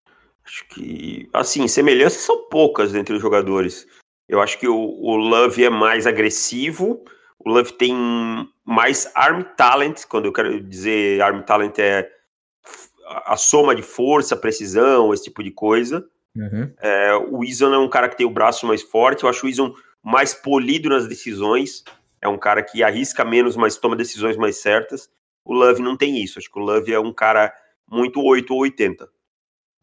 Acho 0.44 0.66
que, 0.68 1.28
assim, 1.32 1.68
semelhanças 1.68 2.22
são 2.22 2.48
poucas 2.48 2.94
entre 2.94 3.14
os 3.14 3.22
jogadores. 3.22 3.86
Eu 4.28 4.40
acho 4.40 4.58
que 4.58 4.66
o, 4.66 4.76
o 4.76 5.16
Love 5.16 5.64
é 5.64 5.70
mais 5.70 6.06
agressivo, 6.06 7.04
o 7.38 7.50
Love 7.50 7.72
tem 7.74 7.94
mais 8.64 9.10
arm 9.14 9.42
talent, 9.56 10.04
quando 10.08 10.24
eu 10.24 10.32
quero 10.32 10.60
dizer 10.60 11.20
arm 11.22 11.42
talent 11.42 11.78
é 11.78 12.10
a 13.24 13.36
soma 13.36 13.74
de 13.74 13.82
força, 13.82 14.36
precisão, 14.36 15.14
esse 15.14 15.24
tipo 15.24 15.42
de 15.42 15.50
coisa. 15.50 16.04
Uhum. 16.38 16.72
É, 16.80 17.14
o 17.16 17.42
Ison 17.42 17.74
é 17.74 17.78
um 17.78 17.88
cara 17.88 18.08
que 18.08 18.16
tem 18.16 18.26
o 18.26 18.30
braço 18.30 18.66
mais 18.66 18.82
forte, 18.82 19.24
eu 19.24 19.28
acho 19.28 19.44
o 19.44 19.48
Ison 19.48 19.74
mais 20.02 20.32
polido 20.32 20.88
nas 20.88 21.08
decisões, 21.08 21.82
é 22.22 22.28
um 22.28 22.38
cara 22.38 22.62
que 22.62 22.82
arrisca 22.82 23.24
menos, 23.24 23.56
mas 23.56 23.76
toma 23.76 23.96
decisões 23.96 24.36
mais 24.36 24.60
certas. 24.60 25.10
O 25.44 25.52
Love 25.52 25.82
não 25.82 25.96
tem 25.96 26.22
isso, 26.22 26.38
acho 26.38 26.50
que 26.50 26.58
o 26.58 26.62
Love 26.62 26.92
é 26.92 27.00
um 27.00 27.12
cara 27.12 27.52
muito 27.90 28.22
8 28.22 28.52
ou 28.52 28.60
80. 28.60 29.08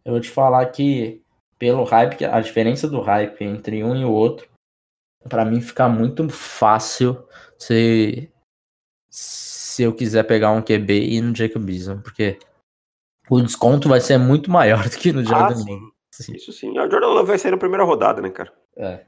Eu 0.06 0.14
vou 0.14 0.22
te 0.22 0.30
falar 0.30 0.66
que, 0.68 1.22
pelo 1.60 1.84
hype, 1.84 2.24
a 2.24 2.40
diferença 2.40 2.88
do 2.88 3.02
hype 3.02 3.44
entre 3.44 3.84
um 3.84 3.96
e 3.96 4.06
o 4.06 4.12
outro, 4.12 4.48
para 5.28 5.44
mim 5.44 5.60
fica 5.60 5.90
muito 5.90 6.30
fácil 6.30 7.28
se, 7.58 8.32
se 9.10 9.84
eu 9.84 9.94
quiser 9.94 10.24
pegar 10.24 10.52
um 10.52 10.62
QB 10.62 10.94
e 10.94 11.18
ir 11.18 11.22
no 11.22 11.36
Jacob 11.36 11.68
Eason, 11.70 12.00
porque 12.00 12.38
o 13.30 13.42
desconto 13.42 13.90
vai 13.90 14.00
ser 14.00 14.18
muito 14.18 14.52
maior 14.52 14.88
do 14.88 14.98
que 14.98 15.12
no 15.12 15.22
ah, 15.22 15.24
Jordan 15.24 15.62
ah, 15.62 15.95
isso 16.36 16.52
sim. 16.52 16.78
A 16.78 16.90
Jordan 16.90 17.08
Love 17.08 17.28
vai 17.28 17.38
sair 17.38 17.52
na 17.52 17.58
primeira 17.58 17.84
rodada, 17.84 18.22
né, 18.22 18.30
cara? 18.30 18.52
É. 18.76 19.06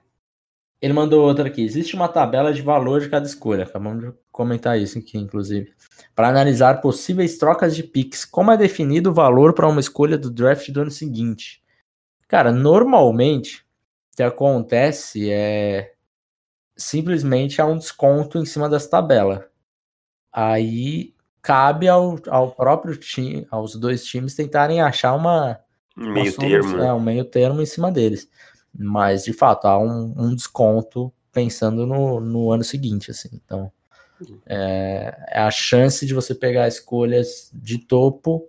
Ele 0.81 0.93
mandou 0.93 1.25
outra 1.25 1.47
aqui. 1.47 1.63
Existe 1.63 1.95
uma 1.95 2.07
tabela 2.07 2.53
de 2.53 2.61
valor 2.61 3.01
de 3.01 3.09
cada 3.09 3.25
escolha. 3.25 3.63
Acabamos 3.63 4.05
de 4.05 4.13
comentar 4.31 4.79
isso 4.79 4.99
aqui, 4.99 5.17
inclusive. 5.17 5.73
Para 6.15 6.29
analisar 6.29 6.81
possíveis 6.81 7.37
trocas 7.37 7.75
de 7.75 7.83
picks. 7.83 8.25
Como 8.25 8.51
é 8.51 8.57
definido 8.57 9.09
o 9.09 9.13
valor 9.13 9.53
para 9.53 9.67
uma 9.67 9.79
escolha 9.79 10.17
do 10.17 10.29
draft 10.29 10.69
do 10.69 10.81
ano 10.81 10.91
seguinte? 10.91 11.63
Cara, 12.27 12.51
normalmente 12.51 13.65
o 14.13 14.17
que 14.17 14.23
acontece 14.23 15.31
é 15.31 15.93
simplesmente 16.75 17.59
há 17.59 17.65
um 17.65 17.77
desconto 17.77 18.37
em 18.37 18.45
cima 18.45 18.69
dessa 18.69 18.89
tabela. 18.89 19.49
Aí 20.31 21.15
cabe 21.41 21.87
ao, 21.87 22.17
ao 22.27 22.51
próprio 22.51 22.95
time, 22.97 23.47
aos 23.49 23.75
dois 23.75 24.05
times 24.05 24.35
tentarem 24.35 24.81
achar 24.81 25.15
uma 25.15 25.59
meio 25.97 26.33
termo. 26.35 26.77
É, 26.77 26.93
um 26.93 26.99
meio 26.99 27.25
termo 27.25 27.61
em 27.61 27.65
cima 27.65 27.91
deles. 27.91 28.29
Mas, 28.77 29.23
de 29.23 29.33
fato, 29.33 29.65
há 29.65 29.77
um, 29.77 30.13
um 30.17 30.35
desconto 30.35 31.11
pensando 31.31 31.85
no, 31.85 32.19
no 32.19 32.51
ano 32.51 32.63
seguinte, 32.63 33.11
assim. 33.11 33.29
Então, 33.33 33.71
é, 34.45 35.15
é, 35.29 35.39
a 35.39 35.51
chance 35.51 36.05
de 36.05 36.13
você 36.13 36.33
pegar 36.33 36.67
escolhas 36.67 37.51
de 37.53 37.77
topo 37.77 38.47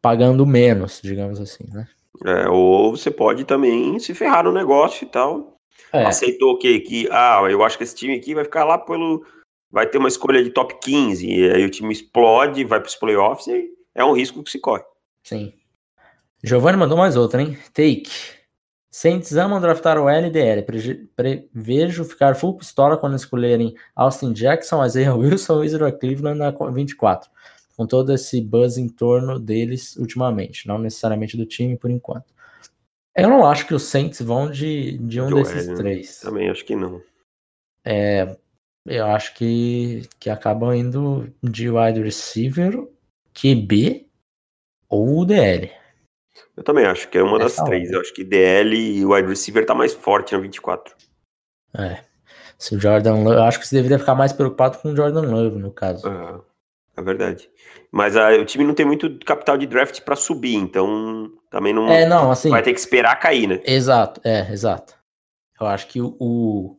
pagando 0.00 0.46
menos, 0.46 1.00
digamos 1.02 1.40
assim, 1.40 1.64
né? 1.72 1.88
É, 2.24 2.48
ou 2.48 2.96
você 2.96 3.10
pode 3.10 3.44
também 3.44 3.98
se 3.98 4.14
ferrar 4.14 4.44
no 4.44 4.52
negócio 4.52 5.04
e 5.04 5.08
tal. 5.08 5.58
É. 5.92 6.04
Aceitou 6.04 6.52
o 6.52 6.58
quê? 6.58 6.80
Que, 6.80 7.08
ah, 7.10 7.40
eu 7.50 7.62
acho 7.62 7.76
que 7.76 7.84
esse 7.84 7.94
time 7.94 8.14
aqui 8.14 8.34
vai 8.34 8.44
ficar 8.44 8.64
lá 8.64 8.78
pelo. 8.78 9.24
Vai 9.70 9.86
ter 9.86 9.98
uma 9.98 10.08
escolha 10.08 10.42
de 10.42 10.50
top 10.50 10.78
15, 10.80 11.26
e 11.26 11.50
aí 11.50 11.64
o 11.64 11.70
time 11.70 11.92
explode, 11.92 12.64
vai 12.64 12.78
para 12.78 12.88
os 12.88 12.94
playoffs, 12.94 13.48
e 13.48 13.70
é 13.94 14.04
um 14.04 14.12
risco 14.12 14.42
que 14.42 14.50
se 14.50 14.60
corre. 14.60 14.84
Sim. 15.24 15.52
Giovanni 16.44 16.76
mandou 16.76 16.98
mais 16.98 17.16
outra, 17.16 17.40
hein? 17.40 17.56
Take. 17.72 18.10
Saints 18.90 19.34
amam 19.34 19.58
draftar 19.62 19.98
o 19.98 20.10
LDL. 20.10 20.62
Prevejo 21.16 22.04
ficar 22.04 22.34
full 22.34 22.58
pistola 22.58 22.98
quando 22.98 23.16
escolherem 23.16 23.74
Austin 23.96 24.34
Jackson, 24.34 24.84
Isaiah 24.84 25.14
Wilson 25.16 25.64
e 25.64 25.66
Israel 25.66 25.98
Cleveland 25.98 26.38
na 26.38 26.50
24. 26.50 27.30
Com 27.74 27.86
todo 27.86 28.12
esse 28.12 28.42
buzz 28.42 28.76
em 28.76 28.90
torno 28.90 29.40
deles 29.40 29.96
ultimamente. 29.96 30.68
Não 30.68 30.78
necessariamente 30.78 31.34
do 31.34 31.46
time 31.46 31.78
por 31.78 31.90
enquanto. 31.90 32.26
Eu 33.16 33.30
não 33.30 33.46
acho 33.46 33.66
que 33.66 33.74
os 33.74 33.84
Saints 33.84 34.20
vão 34.20 34.50
de, 34.50 34.98
de 34.98 35.22
um 35.22 35.30
Joel, 35.30 35.44
desses 35.44 35.78
três. 35.78 36.20
Também 36.20 36.50
acho 36.50 36.64
que 36.64 36.76
não. 36.76 37.00
É, 37.82 38.36
eu 38.84 39.06
acho 39.06 39.34
que, 39.34 40.02
que 40.20 40.28
acabam 40.28 40.74
indo 40.74 41.32
de 41.42 41.70
wide 41.70 42.02
receiver, 42.02 42.86
QB 43.32 44.06
ou 44.90 45.24
DL. 45.24 45.70
Eu 46.56 46.62
também 46.62 46.86
acho 46.86 47.08
que 47.08 47.18
é 47.18 47.22
uma 47.22 47.38
das 47.38 47.56
três. 47.56 47.90
Eu 47.90 48.00
acho 48.00 48.14
que 48.14 48.22
DL 48.22 48.76
e 48.76 49.04
wide 49.04 49.28
receiver 49.28 49.66
tá 49.66 49.74
mais 49.74 49.92
forte 49.92 50.34
na 50.34 50.40
24. 50.40 50.94
É. 51.76 52.04
Se 52.56 52.76
o 52.76 52.80
Jordan 52.80 53.16
Love, 53.16 53.36
eu 53.36 53.42
acho 53.42 53.58
que 53.58 53.66
você 53.66 53.76
deveria 53.76 53.98
ficar 53.98 54.14
mais 54.14 54.32
preocupado 54.32 54.78
com 54.78 54.92
o 54.92 54.96
Jordan 54.96 55.22
Love, 55.22 55.58
no 55.58 55.72
caso. 55.72 56.08
É, 56.08 57.00
é 57.00 57.02
verdade. 57.02 57.50
Mas 57.90 58.16
a, 58.16 58.30
o 58.36 58.44
time 58.44 58.64
não 58.64 58.74
tem 58.74 58.86
muito 58.86 59.18
capital 59.24 59.58
de 59.58 59.66
draft 59.66 60.00
para 60.02 60.16
subir, 60.16 60.54
então 60.54 61.32
também 61.50 61.72
não, 61.72 61.88
é, 61.88 62.06
não 62.06 62.30
assim, 62.30 62.50
vai 62.50 62.62
ter 62.62 62.72
que 62.72 62.80
esperar 62.80 63.16
cair, 63.16 63.48
né? 63.48 63.60
Exato, 63.64 64.20
é, 64.24 64.50
exato. 64.52 64.94
Eu 65.60 65.66
acho 65.66 65.88
que 65.88 66.00
o, 66.00 66.16
o 66.18 66.76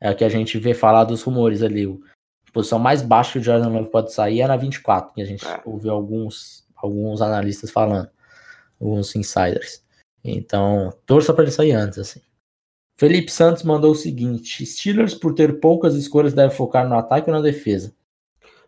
é 0.00 0.10
o 0.10 0.16
que 0.16 0.24
a 0.24 0.28
gente 0.28 0.58
vê 0.58 0.74
falar 0.74 1.04
dos 1.04 1.22
rumores 1.22 1.62
ali. 1.62 1.86
O, 1.86 2.00
a 2.48 2.52
posição 2.52 2.78
mais 2.78 3.02
baixa 3.02 3.32
que 3.32 3.38
o 3.40 3.42
Jordan 3.42 3.68
Love 3.68 3.90
pode 3.90 4.12
sair 4.12 4.40
é 4.40 4.46
na 4.46 4.56
24, 4.56 5.14
que 5.14 5.20
a 5.20 5.24
gente 5.24 5.46
é. 5.46 5.60
ouviu 5.64 5.92
alguns, 5.92 6.66
alguns 6.76 7.20
analistas 7.20 7.70
falando 7.70 8.08
alguns 8.80 9.14
insiders. 9.16 9.82
Então, 10.24 10.92
torça 11.06 11.32
para 11.32 11.44
ele 11.44 11.52
sair 11.52 11.72
antes, 11.72 11.98
assim. 11.98 12.20
Felipe 12.96 13.30
Santos 13.30 13.62
mandou 13.62 13.92
o 13.92 13.94
seguinte: 13.94 14.66
Steelers, 14.66 15.14
por 15.14 15.34
ter 15.34 15.60
poucas 15.60 15.94
escolhas, 15.94 16.34
deve 16.34 16.54
focar 16.54 16.88
no 16.88 16.98
ataque 16.98 17.30
ou 17.30 17.36
na 17.36 17.42
defesa? 17.42 17.94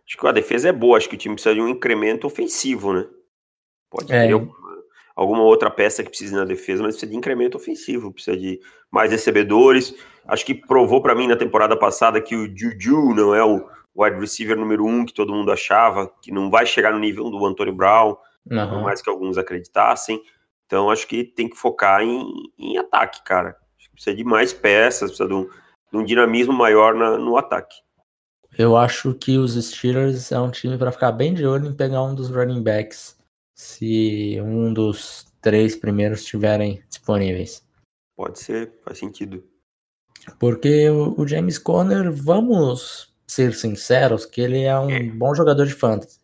Acho 0.07 0.17
que 0.17 0.27
a 0.27 0.33
defesa 0.33 0.69
é 0.69 0.73
boa, 0.73 0.97
acho 0.97 1.09
que 1.09 1.15
o 1.15 1.19
time 1.19 1.35
precisa 1.35 1.55
de 1.55 1.61
um 1.61 1.69
incremento 1.69 2.27
ofensivo, 2.27 2.93
né? 2.93 3.07
Pode 3.91 4.13
é. 4.13 4.27
ter 4.27 4.33
alguma, 4.33 4.85
alguma 5.15 5.43
outra 5.43 5.71
peça 5.71 6.03
que 6.03 6.11
precise 6.11 6.35
na 6.35 6.45
defesa, 6.45 6.83
mas 6.83 6.95
precisa 6.95 7.11
de 7.11 7.17
incremento 7.17 7.57
ofensivo, 7.57 8.13
precisa 8.13 8.37
de 8.37 8.61
mais 8.91 9.11
recebedores. 9.11 9.95
Acho 10.27 10.47
que 10.47 10.55
provou 10.55 11.03
para 11.03 11.15
mim 11.15 11.27
na 11.27 11.37
temporada 11.37 11.77
passada 11.77 12.21
que 12.21 12.37
o 12.37 12.47
Juju 12.57 13.15
não 13.15 13.35
é 13.35 13.45
o 13.45 13.69
wide 13.97 14.19
receiver 14.19 14.57
número 14.57 14.87
um 14.87 15.05
que 15.05 15.13
todo 15.13 15.33
mundo 15.33 15.51
achava, 15.51 16.09
que 16.23 16.33
não 16.33 16.51
vai 16.51 16.67
chegar 16.67 16.93
no 16.93 16.99
nível 16.99 17.31
do 17.31 17.45
Antônio 17.45 17.75
Brown 17.75 18.17
uhum. 18.49 18.69
por 18.69 18.83
mais 18.83 19.03
que 19.03 19.11
alguns 19.11 19.39
acreditassem. 19.39 20.23
Então 20.67 20.91
acho 20.91 21.07
que 21.07 21.25
tem 21.25 21.49
que 21.49 21.57
focar 21.57 22.03
em, 22.03 22.33
em 22.59 22.79
ataque, 22.79 23.23
cara. 23.25 23.57
Precisa 23.93 24.17
de 24.17 24.25
mais 24.25 24.53
peças, 24.53 25.11
precisa 25.11 25.29
de 25.29 25.35
um, 25.35 25.49
de 25.93 25.99
um 25.99 26.05
dinamismo 26.05 26.53
maior 26.53 26.95
na, 26.95 27.19
no 27.19 27.37
ataque. 27.37 27.77
Eu 28.59 28.77
acho 28.77 29.15
que 29.15 29.39
os 29.39 29.55
Steelers 29.55 30.33
é 30.33 30.41
um 30.41 30.51
time 30.51 30.77
para 30.77 30.93
ficar 30.93 31.13
bem 31.13 31.35
de 31.35 31.47
olho 31.47 31.69
em 31.69 31.77
pegar 31.77 32.03
um 32.03 32.15
dos 32.15 32.31
running 32.31 32.63
backs 32.63 33.17
se 33.55 34.41
um 34.41 34.73
dos 34.73 35.27
três 35.41 35.77
primeiros 35.77 36.21
estiverem 36.21 36.83
disponíveis. 36.89 37.63
Pode 38.17 38.39
ser, 38.39 38.73
faz 38.85 38.99
sentido. 38.99 39.45
Porque 40.39 40.89
o, 40.89 41.21
o 41.21 41.27
James 41.27 41.59
Conner, 41.59 42.13
vamos 42.13 43.15
ser 43.27 43.55
sinceros, 43.55 44.27
que 44.27 44.41
ele 44.41 44.63
é 44.63 44.79
um 44.79 44.91
é. 44.91 45.03
bom 45.03 45.35
jogador 45.35 45.67
de 45.67 45.75
fantasy. 45.75 46.20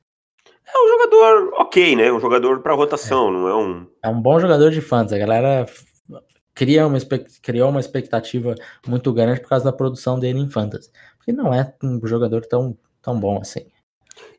Jogador 1.07 1.53
ok, 1.55 1.97
né? 1.97 2.13
Um 2.13 2.21
jogador 2.21 2.61
para 2.61 2.75
rotação, 2.75 3.29
é. 3.29 3.33
não 3.33 3.49
é 3.49 3.55
um. 3.55 3.87
É 4.05 4.09
um 4.09 4.21
bom 4.21 4.39
jogador 4.41 4.71
de 4.71 4.81
fantasy. 4.81 5.15
A 5.15 5.19
galera 5.19 5.67
cria 6.55 6.87
uma, 6.87 6.99
criou 7.43 7.71
uma 7.71 7.81
expectativa 7.81 8.55
muito 8.87 9.13
grande 9.13 9.41
por 9.41 9.49
causa 9.49 9.65
da 9.65 9.73
produção 9.73 10.19
dele 10.19 10.41
em 10.41 10.51
fantasy. 10.51 10.91
Porque 11.17 11.33
não 11.33 11.55
é 11.55 11.73
um 11.83 12.05
jogador 12.07 12.45
tão, 12.47 12.77
tão 13.01 13.19
bom 13.19 13.39
assim. 13.41 13.67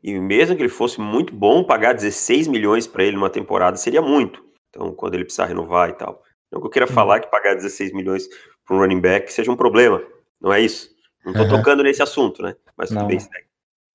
E 0.04 0.20
mesmo 0.20 0.56
que 0.56 0.62
ele 0.62 0.70
fosse 0.70 1.00
muito 1.00 1.34
bom, 1.34 1.64
pagar 1.64 1.94
16 1.94 2.48
milhões 2.48 2.88
para 2.88 3.04
ele 3.04 3.16
numa 3.16 3.30
temporada 3.30 3.78
seria 3.78 4.02
muito. 4.02 4.44
Então, 4.70 4.92
quando 4.94 5.14
ele 5.14 5.24
precisar 5.24 5.46
renovar 5.46 5.90
e 5.90 5.94
tal. 5.94 6.24
Não 6.52 6.60
que 6.60 6.68
eu 6.68 6.72
queira 6.72 6.88
falar 6.88 7.20
que 7.20 7.30
pagar 7.30 7.56
16 7.56 7.94
milhões 7.94 8.28
para 8.66 8.76
um 8.76 8.80
running 8.80 9.02
back 9.02 9.32
seja 9.32 9.52
um 9.52 9.56
problema. 9.56 10.02
Não 10.42 10.52
é 10.52 10.62
isso. 10.62 10.90
Não 11.26 11.34
tô 11.34 11.42
uhum. 11.42 11.50
tocando 11.50 11.84
nesse 11.84 12.02
assunto, 12.02 12.42
né? 12.42 12.56
Mas 12.78 12.90
tudo 12.90 13.02
Não. 13.02 13.08
bem, 13.08 13.20
segue. 13.20 13.47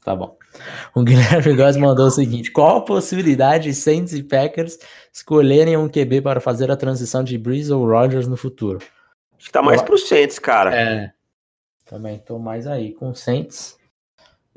Tá 0.05 0.17
bom. 0.17 0.37
O 0.95 1.03
Guilherme 1.03 1.55
Góes 1.57 1.77
mandou 1.77 2.07
o 2.07 2.11
seguinte: 2.11 2.51
qual 2.51 2.79
a 2.79 2.85
possibilidade 2.85 3.65
de 3.65 3.75
Saints 3.75 4.13
e 4.13 4.23
Packers 4.23 4.79
escolherem 5.13 5.77
um 5.77 5.89
QB 5.89 6.23
para 6.23 6.41
fazer 6.41 6.71
a 6.71 6.77
transição 6.77 7.23
de 7.23 7.39
Breeze 7.39 7.73
ou 7.73 7.87
Rodgers 7.87 8.27
no 8.27 8.37
futuro? 8.37 8.79
Acho 9.37 9.47
que 9.47 9.53
tá 9.53 9.63
mais 9.63 9.81
pro 9.81 9.97
Saints, 9.97 10.39
cara. 10.39 10.75
É. 10.75 11.13
Também 11.85 12.19
tô 12.19 12.39
mais 12.39 12.67
aí 12.67 12.93
com 12.93 13.11
o 13.11 13.15
Saints. 13.15 13.77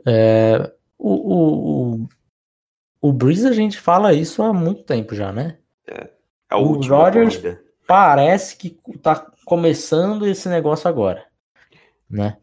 É, 0.06 0.72
o, 0.98 1.14
o, 1.14 1.96
o, 1.96 2.08
o 3.02 3.14
Breeze 3.14 3.48
a 3.48 3.52
gente 3.52 3.80
fala 3.80 4.14
isso 4.14 4.42
há 4.42 4.54
muito 4.54 4.84
tempo 4.84 5.14
já, 5.14 5.32
né? 5.32 5.58
É. 5.88 6.10
A 6.50 6.58
o 6.58 6.80
Rodgers 6.82 7.38
corrida. 7.38 7.62
parece 7.88 8.56
que 8.56 8.78
tá 9.02 9.28
começando 9.46 10.28
esse 10.28 10.48
negócio 10.50 10.88
agora, 10.88 11.26
né? 12.10 12.38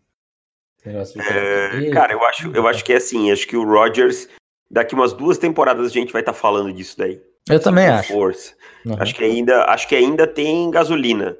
É, 0.84 1.90
cara, 1.90 2.12
eu 2.12 2.24
acho, 2.24 2.50
eu 2.52 2.66
acho 2.66 2.84
que 2.84 2.92
é 2.92 2.96
assim, 2.96 3.30
acho 3.30 3.46
que 3.46 3.56
o 3.56 3.64
Rodgers, 3.64 4.28
daqui 4.70 4.94
umas 4.94 5.12
duas 5.12 5.38
temporadas 5.38 5.86
a 5.86 5.90
gente 5.90 6.12
vai 6.12 6.22
estar 6.22 6.32
tá 6.32 6.38
falando 6.38 6.72
disso 6.72 6.98
daí. 6.98 7.22
Eu 7.48 7.60
também 7.60 7.86
acho. 7.86 8.12
Força. 8.12 8.54
Uhum. 8.84 8.96
Acho 8.98 9.14
que 9.14 9.24
ainda, 9.24 9.64
acho 9.66 9.88
que 9.88 9.94
ainda 9.94 10.26
tem 10.26 10.70
gasolina. 10.70 11.36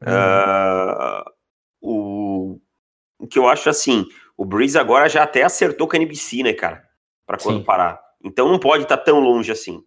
Uhum. 0.00 0.12
Uh, 1.82 2.58
o, 3.18 3.26
que 3.28 3.38
eu 3.38 3.48
acho 3.48 3.68
assim, 3.70 4.06
o 4.36 4.44
Breeze 4.44 4.78
agora 4.78 5.08
já 5.08 5.22
até 5.22 5.42
acertou 5.42 5.86
com 5.86 5.96
a 5.96 5.98
NBC, 5.98 6.42
né, 6.42 6.52
cara? 6.52 6.82
Para 7.26 7.38
quando 7.38 7.58
Sim. 7.58 7.64
parar. 7.64 8.00
Então 8.24 8.48
não 8.48 8.58
pode 8.58 8.82
estar 8.82 8.96
tá 8.96 9.04
tão 9.04 9.20
longe 9.20 9.52
assim. 9.52 9.84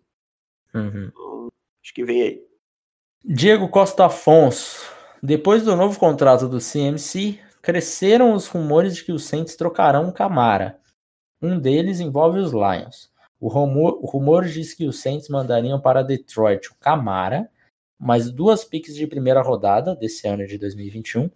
Uhum. 0.74 1.10
Então, 1.12 1.48
acho 1.84 1.94
que 1.94 2.04
vem 2.04 2.22
aí. 2.22 2.42
Diego 3.24 3.68
Costa 3.70 4.06
Afonso. 4.06 4.92
Depois 5.22 5.64
do 5.64 5.76
novo 5.76 5.98
contrato 6.00 6.50
do 6.50 6.58
CMC, 6.60 7.40
Cresceram 7.64 8.34
os 8.34 8.46
rumores 8.46 8.94
de 8.94 9.06
que 9.06 9.14
os 9.14 9.24
Saints 9.24 9.56
trocarão 9.56 10.12
Camara. 10.12 10.78
Um 11.42 11.58
deles 11.58 12.02
envolve 12.02 12.38
os 12.38 12.52
Lions. 12.52 13.10
O 13.40 13.48
rumor, 13.48 14.00
o 14.02 14.06
rumor 14.06 14.44
diz 14.44 14.74
que 14.74 14.86
os 14.86 15.00
Saints 15.00 15.30
mandariam 15.30 15.80
para 15.80 16.04
Detroit 16.04 16.70
o 16.70 16.76
Camara, 16.76 17.50
mais 17.98 18.30
duas 18.30 18.66
piques 18.66 18.94
de 18.94 19.08
primeira 19.08 19.42
rodada 19.42 19.96
desse 19.96 20.28
ano 20.28 20.46
de 20.46 20.58
2021, 20.58 21.32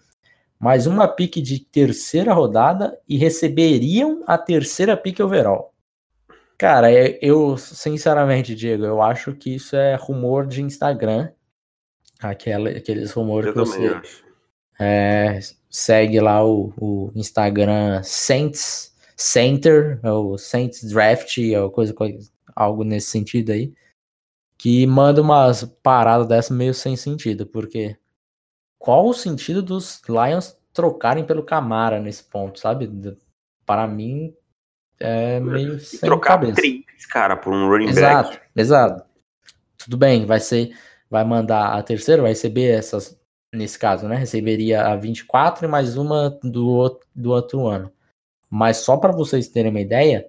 mais 0.59 0.85
uma 0.85 1.07
pique 1.07 1.41
de 1.41 1.59
terceira 1.61 2.33
rodada 2.33 2.99
e 3.07 3.15
receberiam 3.17 4.21
a 4.27 4.37
terceira 4.37 4.97
pique 4.97 5.23
overall. 5.23 5.73
Cara, 6.57 6.91
é, 6.91 7.17
eu, 7.21 7.55
sinceramente, 7.57 8.53
Diego, 8.53 8.83
eu 8.83 9.01
acho 9.01 9.33
que 9.33 9.55
isso 9.55 9.77
é 9.77 9.95
rumor 9.95 10.45
de 10.45 10.61
Instagram. 10.61 11.29
Aquela, 12.19 12.69
aqueles 12.69 13.13
rumores 13.13 13.47
eu 13.47 13.53
que 13.53 13.59
você 13.59 14.01
é, 14.79 15.39
segue 15.77 16.19
lá 16.19 16.43
o, 16.43 16.73
o 16.75 17.11
Instagram 17.13 18.01
Saints 18.01 18.95
Center, 19.15 19.99
ou 20.03 20.35
Saints 20.35 20.83
Draft, 20.83 21.37
ou 21.55 21.69
coisa, 21.69 21.93
coisa, 21.93 22.31
algo 22.55 22.83
nesse 22.83 23.11
sentido 23.11 23.51
aí, 23.51 23.71
que 24.57 24.87
manda 24.87 25.21
umas 25.21 25.63
paradas 25.83 26.27
dessa 26.27 26.51
meio 26.51 26.73
sem 26.73 26.95
sentido, 26.95 27.45
porque 27.45 27.95
qual 28.79 29.07
o 29.07 29.13
sentido 29.13 29.61
dos 29.61 30.01
Lions 30.09 30.57
trocarem 30.73 31.23
pelo 31.23 31.43
Camara 31.43 31.99
nesse 32.01 32.23
ponto, 32.23 32.59
sabe? 32.59 32.89
Para 33.63 33.87
mim 33.87 34.33
é 34.99 35.39
meio 35.39 35.79
sem 35.79 35.99
trocar 35.99 36.39
cabeça. 36.39 36.55
três, 36.55 37.05
cara, 37.11 37.37
por 37.37 37.53
um 37.53 37.69
running 37.69 37.89
exato, 37.89 38.31
back. 38.31 38.41
Exato, 38.55 39.05
Tudo 39.77 39.95
bem, 39.95 40.25
vai 40.25 40.39
ser 40.39 40.75
vai 41.09 41.23
mandar 41.23 41.73
a 41.73 41.83
terceira, 41.83 42.21
vai 42.21 42.31
receber 42.31 42.71
essas 42.71 43.16
nesse 43.53 43.77
caso, 43.77 44.07
né? 44.07 44.15
Receberia 44.15 44.87
a 44.87 44.95
24 44.95 45.65
e 45.65 45.67
mais 45.67 45.97
uma 45.97 46.29
do, 46.43 46.99
do 47.15 47.31
outro 47.31 47.67
ano. 47.67 47.91
Mas 48.49 48.77
só 48.77 48.97
para 48.97 49.11
vocês 49.11 49.47
terem 49.47 49.71
uma 49.71 49.81
ideia, 49.81 50.27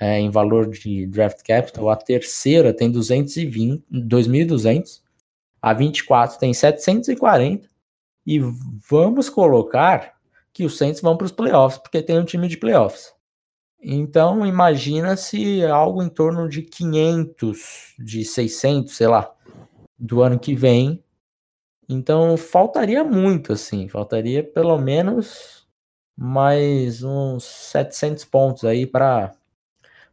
é, 0.00 0.18
em 0.18 0.30
valor 0.30 0.68
de 0.68 1.06
draft 1.06 1.42
capital, 1.42 1.90
a 1.90 1.96
terceira 1.96 2.74
tem 2.74 2.90
220, 2.90 3.84
2.200, 3.92 5.02
a 5.60 5.72
24 5.72 6.38
tem 6.38 6.52
740 6.52 7.68
e 8.26 8.40
vamos 8.88 9.28
colocar 9.28 10.14
que 10.52 10.64
os 10.64 10.78
Saints 10.78 11.00
vão 11.00 11.16
para 11.16 11.26
os 11.26 11.32
playoffs, 11.32 11.78
porque 11.78 12.02
tem 12.02 12.18
um 12.18 12.24
time 12.24 12.48
de 12.48 12.56
playoffs. 12.56 13.12
Então, 13.82 14.46
imagina 14.46 15.16
se 15.16 15.62
algo 15.64 16.02
em 16.02 16.08
torno 16.08 16.48
de 16.48 16.62
500, 16.62 17.94
de 17.98 18.24
600, 18.24 18.96
sei 18.96 19.08
lá, 19.08 19.30
do 19.98 20.22
ano 20.22 20.38
que 20.38 20.54
vem 20.54 21.03
então 21.88 22.36
faltaria 22.36 23.04
muito, 23.04 23.52
assim, 23.52 23.88
faltaria 23.88 24.42
pelo 24.42 24.78
menos 24.78 25.66
mais 26.16 27.02
uns 27.02 27.44
700 27.44 28.24
pontos 28.24 28.64
aí 28.64 28.86
para 28.86 29.32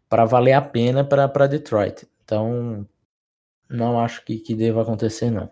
para 0.09 0.25
valer 0.25 0.53
a 0.53 0.61
pena 0.61 1.05
para 1.05 1.47
Detroit. 1.47 2.05
Então 2.23 2.85
não 3.69 3.99
acho 3.99 4.25
que, 4.25 4.37
que 4.37 4.53
deva 4.53 4.81
acontecer 4.81 5.31
não. 5.31 5.49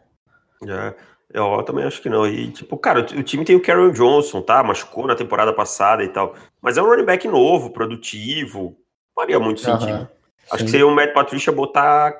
É, 0.68 0.94
eu 1.34 1.64
também 1.64 1.86
acho 1.86 2.02
que 2.02 2.10
não. 2.10 2.28
E 2.28 2.52
tipo, 2.52 2.78
cara, 2.78 3.00
o 3.00 3.24
time 3.24 3.46
tem 3.46 3.56
o 3.56 3.62
Carol 3.62 3.92
Johnson, 3.92 4.42
tá? 4.42 4.62
Machucou 4.62 5.08
na 5.08 5.16
temporada 5.16 5.54
passada 5.54 6.04
e 6.04 6.10
tal. 6.10 6.36
Mas 6.62 6.78
é 6.78 6.82
um 6.82 6.86
running 6.88 7.06
back 7.06 7.26
novo, 7.28 7.72
produtivo. 7.72 8.78
Faria 9.16 9.40
muito 9.40 9.62
sentido. 9.62 10.00
Uhum, 10.00 10.08
acho 10.52 10.66
que 10.66 10.72
seria 10.72 10.88
o 10.88 10.94
Matt 10.94 11.14
Patricia 11.14 11.54
botar 11.54 12.14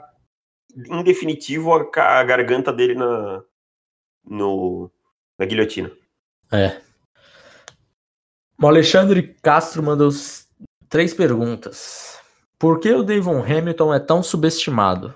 em 0.74 1.04
definitivo 1.04 1.74
a, 1.74 2.20
a 2.20 2.24
garganta 2.24 2.72
dele 2.72 2.96
na, 2.96 3.42
no, 4.26 4.92
na 5.38 5.46
guilhotina. 5.46 5.92
É. 6.52 6.82
O 8.62 8.68
Alexandre 8.68 9.36
Castro 9.42 9.82
mandou 9.82 10.10
três 10.90 11.14
perguntas. 11.14 12.20
Por 12.58 12.80
que 12.80 12.92
o 12.94 13.04
Devon 13.04 13.42
Hamilton 13.42 13.94
é 13.94 14.00
tão 14.00 14.22
subestimado? 14.22 15.14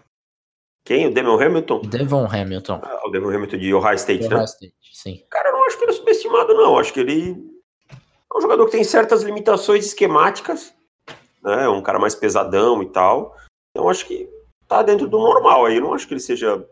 Quem? 0.86 1.08
O 1.08 1.14
Devon 1.14 1.42
Hamilton? 1.42 1.82
Devon 1.82 2.26
Hamilton. 2.26 2.80
Ah, 2.84 3.02
o 3.06 3.10
Devon 3.10 3.30
Hamilton 3.30 3.58
de 3.58 3.74
Ohio 3.74 3.96
State, 3.96 4.26
Ohio 4.26 4.38
né? 4.38 4.44
State, 4.46 4.76
sim. 4.94 5.26
Cara, 5.30 5.50
eu 5.50 5.54
não 5.54 5.66
acho 5.66 5.78
que 5.78 5.84
ele 5.84 5.92
é 5.92 5.96
subestimado, 5.96 6.54
não. 6.54 6.74
Eu 6.74 6.80
acho 6.80 6.94
que 6.94 7.00
ele 7.00 7.54
é 7.92 8.38
um 8.38 8.42
jogador 8.42 8.66
que 8.66 8.72
tem 8.72 8.84
certas 8.84 9.24
limitações 9.24 9.86
esquemáticas, 9.86 10.74
né? 11.44 11.66
É 11.66 11.70
um 11.70 11.82
cara 11.82 12.00
mais 12.00 12.16
pesadão 12.16 12.82
e 12.82 12.90
tal. 12.90 13.36
Então, 13.72 13.90
acho 13.90 14.06
que 14.06 14.30
tá 14.68 14.82
dentro 14.84 15.08
do 15.08 15.18
normal 15.18 15.66
aí. 15.66 15.78
Eu 15.78 15.82
não 15.82 15.94
acho 15.94 16.08
que 16.08 16.14
ele 16.14 16.22
seja 16.22 16.66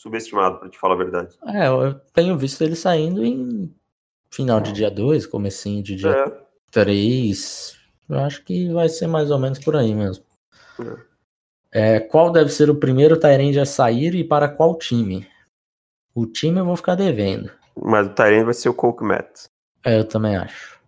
subestimado, 0.00 0.58
para 0.58 0.70
te 0.70 0.78
falar 0.78 0.94
a 0.94 0.98
verdade. 0.98 1.38
É, 1.46 1.68
eu 1.68 1.94
tenho 2.14 2.36
visto 2.36 2.62
ele 2.62 2.74
saindo 2.74 3.22
em 3.22 3.70
final 4.30 4.58
de 4.58 4.72
dia 4.72 4.90
2, 4.90 5.26
comecinho 5.26 5.82
de 5.82 5.96
dia 5.96 6.42
3. 6.70 7.76
É. 8.08 8.14
Eu 8.14 8.20
acho 8.20 8.42
que 8.42 8.72
vai 8.72 8.88
ser 8.88 9.06
mais 9.06 9.30
ou 9.30 9.38
menos 9.38 9.58
por 9.58 9.76
aí 9.76 9.94
mesmo. 9.94 10.24
É. 10.80 11.10
É, 11.72 12.00
qual 12.00 12.32
deve 12.32 12.50
ser 12.50 12.70
o 12.70 12.74
primeiro 12.74 13.20
Tyrande 13.20 13.60
a 13.60 13.66
sair 13.66 14.14
e 14.14 14.24
para 14.24 14.48
qual 14.48 14.76
time? 14.76 15.28
O 16.14 16.26
time 16.26 16.58
eu 16.58 16.64
vou 16.64 16.76
ficar 16.76 16.94
devendo. 16.94 17.50
Mas 17.76 18.06
o 18.06 18.10
Tyrande 18.10 18.44
vai 18.44 18.54
ser 18.54 18.70
o 18.70 18.74
Coke 18.74 19.04
Matt. 19.04 19.44
É, 19.84 19.98
eu 19.98 20.04
também 20.04 20.34
acho. 20.36 20.80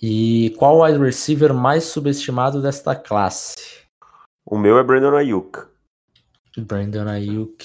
E 0.00 0.54
qual 0.58 0.76
o 0.76 0.84
wide 0.84 0.98
receiver 0.98 1.52
mais 1.52 1.84
subestimado 1.84 2.62
desta 2.62 2.94
classe? 2.94 3.56
O 4.44 4.58
meu 4.58 4.78
é 4.78 4.82
Brandon 4.82 5.16
Ayuk. 5.16 5.58
Brandon 6.58 7.08
Ayuk 7.08 7.64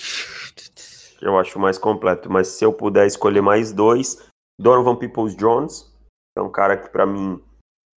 eu 1.21 1.37
acho 1.37 1.59
mais 1.59 1.77
completo. 1.77 2.31
Mas 2.31 2.47
se 2.47 2.63
eu 2.63 2.73
puder 2.73 3.05
escolher 3.05 3.41
mais 3.41 3.71
dois, 3.71 4.17
Donovan 4.59 4.95
Peoples 4.95 5.35
Jones, 5.35 5.91
é 6.37 6.41
um 6.41 6.51
cara 6.51 6.77
que 6.77 6.89
para 6.89 7.05
mim 7.05 7.41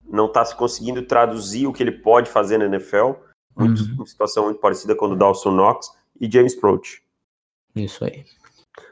não 0.05 0.27
está 0.27 0.45
conseguindo 0.55 1.01
traduzir 1.01 1.67
o 1.67 1.73
que 1.73 1.83
ele 1.83 1.91
pode 1.91 2.29
fazer 2.29 2.57
na 2.57 2.65
NFL, 2.65 3.13
muito, 3.55 3.81
uhum. 3.81 3.95
uma 3.95 4.05
situação 4.05 4.45
muito 4.45 4.59
parecida 4.59 4.95
com 4.95 5.07
o 5.07 5.15
Dawson 5.15 5.51
Knox 5.51 5.91
e 6.19 6.31
James 6.31 6.55
Proch. 6.55 7.01
Isso 7.75 8.05
aí. 8.05 8.25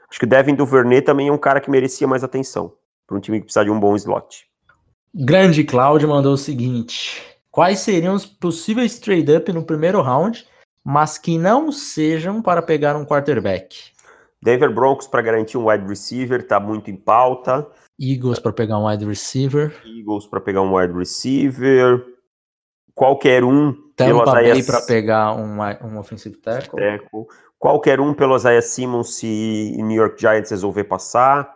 Acho 0.10 0.20
que 0.20 0.26
o 0.26 0.30
Devin 0.30 0.56
Duvernay 0.56 1.02
também 1.02 1.28
é 1.28 1.32
um 1.32 1.38
cara 1.38 1.60
que 1.60 1.70
merecia 1.70 2.08
mais 2.08 2.24
atenção 2.24 2.74
para 3.08 3.18
um 3.18 3.20
time 3.20 3.40
que 3.40 3.46
precisa 3.46 3.66
de 3.66 3.72
um 3.72 3.80
bom 3.80 3.96
slot. 3.96 4.48
Grande 5.14 5.64
Cláudio 5.64 6.10
mandou 6.10 6.34
o 6.34 6.38
seguinte: 6.38 7.22
quais 7.52 7.80
seriam 7.80 8.14
os 8.14 8.26
possíveis 8.26 9.00
trade-up 9.00 9.52
no 9.54 9.64
primeiro 9.64 10.02
round, 10.02 10.46
mas 10.84 11.18
que 11.18 11.38
não 11.38 11.72
sejam 11.72 12.42
para 12.42 12.62
pegar 12.62 12.96
um 12.96 13.06
quarterback? 13.06 13.95
Denver 14.46 14.72
Broncos 14.72 15.08
para 15.08 15.24
garantir 15.24 15.58
um 15.58 15.68
wide 15.68 15.88
receiver 15.88 16.42
está 16.42 16.60
muito 16.60 16.92
em 16.92 16.96
pauta. 16.96 17.68
Eagles 18.00 18.38
para 18.38 18.54
pegar 18.54 18.78
um 18.78 18.88
wide 18.88 19.04
receiver. 19.04 19.76
Eagles 19.84 20.28
para 20.28 20.40
pegar 20.40 20.62
um 20.62 20.76
wide 20.76 20.94
receiver. 20.94 22.06
Qualquer 22.94 23.44
um 23.44 23.74
Tampa 23.96 24.44
Isaiah 24.44 24.64
para 24.64 24.82
pegar 24.82 25.34
um, 25.34 25.58
um 25.84 25.98
offensive 25.98 26.38
tackle. 26.38 26.80
tackle. 26.80 27.26
Qualquer 27.58 28.00
um 28.00 28.14
pelo 28.14 28.36
Isaiah 28.36 28.62
Simmons 28.62 29.16
se 29.16 29.76
New 29.78 29.98
York 29.98 30.22
Giants 30.22 30.52
resolver 30.52 30.84
passar. 30.84 31.52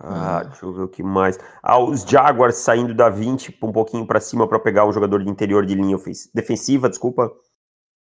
Ah, 0.00 0.40
hum. 0.42 0.48
deixa 0.48 0.64
eu 0.64 0.72
ver 0.72 0.82
o 0.84 0.88
que 0.88 1.02
mais. 1.02 1.38
Ah, 1.62 1.78
os 1.78 2.04
Jaguars 2.04 2.56
saindo 2.56 2.94
da 2.94 3.10
20 3.10 3.58
um 3.62 3.70
pouquinho 3.70 4.06
para 4.06 4.18
cima 4.18 4.48
para 4.48 4.58
pegar 4.58 4.86
um 4.86 4.92
jogador 4.92 5.22
de 5.22 5.28
interior 5.28 5.66
de 5.66 5.74
linha 5.74 5.98
defensiva, 6.34 6.88
desculpa. 6.88 7.30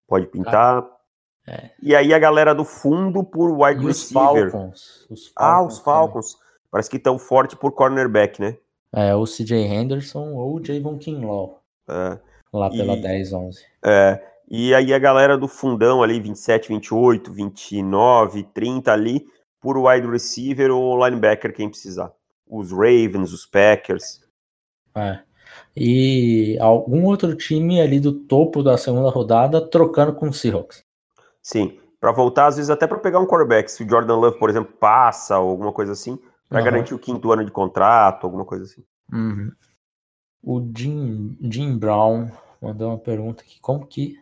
Pode 0.08 0.26
pintar. 0.26 0.80
Ah. 0.80 1.03
É. 1.46 1.70
E 1.82 1.96
aí 1.96 2.14
a 2.14 2.20
galera 2.20 2.56
do 2.56 2.64
fundo 2.64 3.24
por 3.24 3.52
wide 3.52 3.86
receiver. 3.86 4.48
Os 4.48 4.52
Falcons, 4.52 5.08
os 5.10 5.28
Falcons. 5.28 5.34
Ah, 5.36 5.64
os 5.64 5.80
Falcons. 5.80 6.34
Também. 6.34 6.44
Parece 6.72 6.90
que 6.90 6.98
estão 6.98 7.20
forte 7.20 7.56
por 7.56 7.74
cornerback, 7.74 8.42
né? 8.42 8.58
É, 8.92 9.14
o 9.16 9.26
CJ 9.26 9.54
Henderson 9.54 10.34
ou 10.34 10.56
o 10.56 10.66
Javon 10.66 10.98
Kinlaw. 10.98 11.62
É. 11.90 12.18
Lá 12.52 12.70
pela 12.70 12.94
e, 12.94 13.02
10, 13.02 13.34
11. 13.34 13.62
É. 13.84 14.22
E 14.50 14.74
aí 14.74 14.94
a 14.94 15.00
galera 15.00 15.38
do 15.38 15.48
fundão 15.48 16.04
ali, 16.04 16.20
27, 16.20 16.70
28, 16.70 17.32
29, 17.32 18.44
30 18.54 18.92
ali, 18.92 19.26
por 19.60 19.78
wide 19.78 20.08
receiver 20.08 20.72
ou 20.72 21.04
linebacker, 21.04 21.54
quem 21.54 21.70
precisar. 21.70 22.12
Os 22.48 22.72
Ravens, 22.72 23.34
os 23.34 23.46
Packers. 23.46 24.22
É. 24.96 25.20
E 25.76 26.58
algum 26.60 27.06
outro 27.06 27.36
time 27.36 27.82
ali 27.82 28.00
do 28.00 28.14
topo 28.14 28.62
da 28.62 28.78
segunda 28.78 29.10
rodada 29.10 29.60
trocando 29.60 30.14
com 30.14 30.30
o 30.30 30.34
Seahawks. 30.34 30.84
Sim, 31.44 31.78
para 32.00 32.12
voltar, 32.12 32.48
às 32.48 32.56
vezes 32.56 32.70
até 32.70 32.88
para 32.88 32.98
pegar 32.98 33.20
um 33.20 33.28
quarterback, 33.28 33.70
se 33.70 33.84
o 33.84 33.90
Jordan 33.90 34.16
Love, 34.16 34.40
por 34.40 34.50
exemplo, 34.50 34.74
passa 34.74 35.38
ou 35.38 35.50
alguma 35.50 35.74
coisa 35.74 35.92
assim, 35.92 36.18
para 36.50 36.60
uhum. 36.60 36.66
garantir 36.66 36.94
o 36.94 37.00
quinto 37.00 37.32
ano 37.32 37.46
de 37.46 37.52
contrato, 37.52 38.26
alguma 38.26 38.46
coisa 38.46 38.64
assim. 38.64 38.84
Uhum. 39.12 39.52
O 40.42 40.72
Jim, 40.76 41.38
Jim 41.42 41.78
Brown 41.78 42.30
mandou 42.62 42.90
uma 42.90 42.98
pergunta 42.98 43.44
aqui, 43.44 43.60
como 43.62 43.86
que 43.86 44.18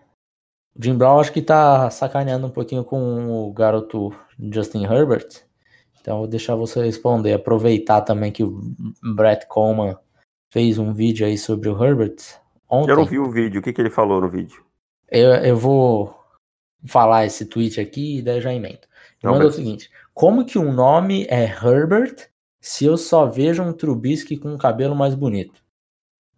o 0.76 0.84
Jim 0.84 0.98
Brown 0.98 1.20
acho 1.20 1.32
que 1.32 1.42
tá 1.42 1.90
sacaneando 1.90 2.48
um 2.48 2.52
pouquinho 2.52 2.84
com 2.84 3.48
o 3.48 3.52
garoto 3.52 4.14
Justin 4.40 4.86
Herbert. 4.86 5.28
Então 6.00 6.20
vou 6.20 6.28
deixar 6.28 6.56
você 6.56 6.84
responder. 6.84 7.34
Aproveitar 7.34 8.02
também 8.02 8.32
que 8.32 8.44
o 8.44 8.60
Brett 9.16 9.48
Coleman 9.48 9.96
fez 10.50 10.78
um 10.78 10.94
vídeo 10.94 11.26
aí 11.26 11.38
sobre 11.38 11.70
o 11.70 11.84
Herbert. 11.84 12.16
Ontem. 12.70 12.92
Eu 12.92 12.96
não 12.96 13.06
vi 13.06 13.20
o 13.20 13.30
vídeo. 13.30 13.60
O 13.60 13.64
que, 13.64 13.74
que 13.74 13.82
ele 13.82 13.90
falou 13.90 14.22
no 14.22 14.30
vídeo? 14.30 14.64
Eu, 15.10 15.32
eu 15.36 15.58
vou 15.58 16.21
falar 16.86 17.26
esse 17.26 17.46
tweet 17.46 17.80
aqui 17.80 18.17
e 18.17 18.22
daí 18.22 18.41
já 18.41 18.54
emendo. 18.54 18.82
Ele 19.22 19.32
mandou 19.32 19.50
o 19.50 19.52
seguinte: 19.52 19.89
Como 20.13 20.46
que 20.46 20.58
um 20.58 20.72
nome 20.72 21.26
é 21.30 21.44
Herbert 21.44 22.30
se 22.60 22.86
eu 22.86 22.98
só 22.98 23.26
vejo 23.26 23.63
um 23.63 23.74
Trubisky 23.74 24.38
com 24.38 24.50
um 24.54 24.58
cabelo 24.58 24.96
mais 24.96 25.15
bonito? 25.15 25.62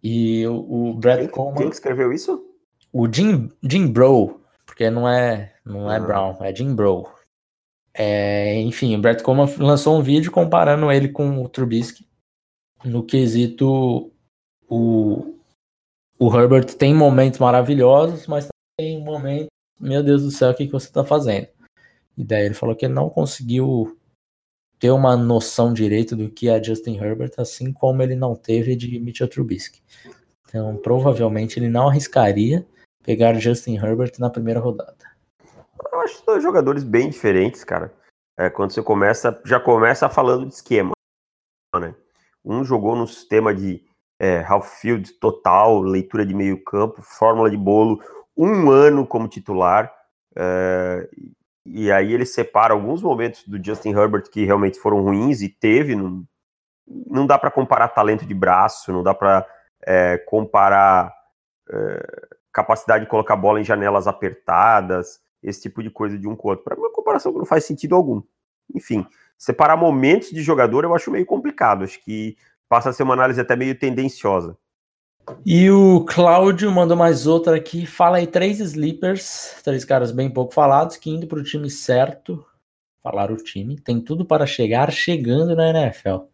E 0.02 0.46
o, 0.46 0.90
o 0.90 0.94
Brett 0.94 1.28
Coleman. 1.28 1.58
Quem 1.58 1.68
escreveu 1.68 2.12
isso? 2.12 2.44
O 2.92 3.10
Jim, 3.10 3.50
Jim 3.62 3.88
Bro, 3.88 4.40
porque 4.66 4.90
não 4.90 5.08
é, 5.08 5.54
não 5.64 5.90
é 5.90 5.96
ah. 5.96 6.00
Brown, 6.00 6.36
é 6.40 6.54
Jim 6.54 6.74
Bro. 6.74 7.08
É, 7.92 8.60
enfim, 8.60 8.96
o 8.96 9.00
Brett 9.00 9.22
Coleman 9.22 9.52
lançou 9.58 9.96
um 9.98 10.02
vídeo 10.02 10.30
comparando 10.30 10.90
ele 10.90 11.08
com 11.08 11.42
o 11.42 11.48
Trubisky 11.48 12.06
no 12.84 13.02
quesito 13.02 14.12
o, 14.68 15.34
o 16.18 16.34
Herbert 16.34 16.66
tem 16.76 16.94
momentos 16.94 17.38
maravilhosos, 17.38 18.26
mas 18.26 18.48
tem 18.78 18.98
um 18.98 19.04
momento, 19.04 19.48
meu 19.80 20.02
Deus 20.02 20.22
do 20.22 20.30
céu, 20.30 20.50
o 20.50 20.54
que, 20.54 20.66
que 20.66 20.72
você 20.72 20.86
está 20.86 21.04
fazendo? 21.04 21.48
E 22.16 22.24
daí 22.24 22.44
ele 22.44 22.54
falou 22.54 22.76
que 22.76 22.84
ele 22.84 22.94
não 22.94 23.10
conseguiu 23.10 23.98
ter 24.78 24.90
uma 24.90 25.16
noção 25.16 25.72
direito 25.72 26.14
do 26.14 26.30
que 26.30 26.48
é 26.48 26.62
Justin 26.62 26.96
Herbert, 26.96 27.32
assim 27.38 27.72
como 27.72 28.02
ele 28.02 28.14
não 28.14 28.34
teve 28.34 28.76
de 28.76 28.98
Mitchell 28.98 29.28
Trubisky. 29.28 29.82
Então, 30.48 30.76
provavelmente 30.76 31.58
ele 31.58 31.68
não 31.68 31.88
arriscaria 31.88 32.66
pegar 33.02 33.34
Justin 33.34 33.76
Herbert 33.76 34.12
na 34.18 34.30
primeira 34.30 34.60
rodada. 34.60 34.96
Eu 35.92 36.00
acho 36.00 36.24
dois 36.24 36.42
jogadores 36.42 36.84
bem 36.84 37.10
diferentes, 37.10 37.64
cara. 37.64 37.92
É, 38.38 38.50
quando 38.50 38.72
você 38.72 38.82
começa, 38.82 39.40
já 39.44 39.60
começa 39.60 40.08
falando 40.08 40.46
de 40.46 40.54
esquema, 40.54 40.92
né? 41.76 41.94
Um 42.44 42.64
jogou 42.64 42.96
no 42.96 43.06
sistema 43.06 43.54
de 43.54 43.84
é, 44.20 44.44
half 44.44 44.80
field 44.80 45.12
total, 45.14 45.80
leitura 45.80 46.26
de 46.26 46.34
meio 46.34 46.62
campo, 46.62 47.00
fórmula 47.02 47.50
de 47.50 47.56
bolo, 47.56 48.02
um 48.36 48.70
ano 48.70 49.06
como 49.06 49.28
titular. 49.28 49.92
É, 50.36 51.08
e 51.64 51.90
aí 51.90 52.12
ele 52.12 52.26
separa 52.26 52.74
alguns 52.74 53.02
momentos 53.02 53.46
do 53.46 53.62
Justin 53.64 53.90
Herbert 53.90 54.30
que 54.30 54.44
realmente 54.44 54.78
foram 54.78 55.02
ruins 55.02 55.40
e 55.40 55.48
teve. 55.48 55.94
Não, 55.94 56.24
não 56.86 57.26
dá 57.26 57.38
para 57.38 57.50
comparar 57.50 57.88
talento 57.88 58.26
de 58.26 58.34
braço, 58.34 58.92
não 58.92 59.02
dá 59.02 59.14
para 59.14 59.46
é, 59.86 60.18
comparar 60.18 61.12
é, 61.70 62.26
capacidade 62.52 63.04
de 63.04 63.10
colocar 63.10 63.34
a 63.34 63.38
bola 63.38 63.60
em 63.60 63.64
janelas 63.64 64.06
apertadas, 64.06 65.20
esse 65.42 65.62
tipo 65.62 65.82
de 65.82 65.90
coisa 65.90 66.18
de 66.18 66.28
um 66.28 66.36
com 66.36 66.48
o 66.48 66.50
outro. 66.50 66.64
Para 66.64 66.78
uma 66.78 66.92
comparação 66.92 67.32
que 67.32 67.38
não 67.38 67.46
faz 67.46 67.64
sentido 67.64 67.94
algum. 67.94 68.22
Enfim, 68.74 69.06
separar 69.38 69.76
momentos 69.76 70.30
de 70.30 70.42
jogador 70.42 70.84
eu 70.84 70.94
acho 70.94 71.10
meio 71.10 71.26
complicado. 71.26 71.84
Acho 71.84 72.02
que 72.02 72.36
passa 72.68 72.90
a 72.90 72.92
ser 72.92 73.02
uma 73.02 73.14
análise 73.14 73.40
até 73.40 73.56
meio 73.56 73.78
tendenciosa. 73.78 74.56
E 75.44 75.70
o 75.70 76.04
Cláudio 76.04 76.70
mandou 76.70 76.96
mais 76.96 77.26
outra 77.26 77.56
aqui. 77.56 77.86
Fala 77.86 78.18
aí 78.18 78.26
três 78.26 78.60
sleepers, 78.60 79.60
três 79.62 79.84
caras 79.84 80.12
bem 80.12 80.30
pouco 80.30 80.52
falados, 80.52 80.96
que 80.96 81.10
indo 81.10 81.26
para 81.26 81.38
o 81.38 81.42
time 81.42 81.70
certo, 81.70 82.44
falar 83.02 83.30
o 83.30 83.36
time, 83.36 83.78
tem 83.78 84.00
tudo 84.00 84.24
para 84.24 84.46
chegar 84.46 84.90
chegando 84.90 85.54
na 85.54 85.70
NFL. 85.70 86.24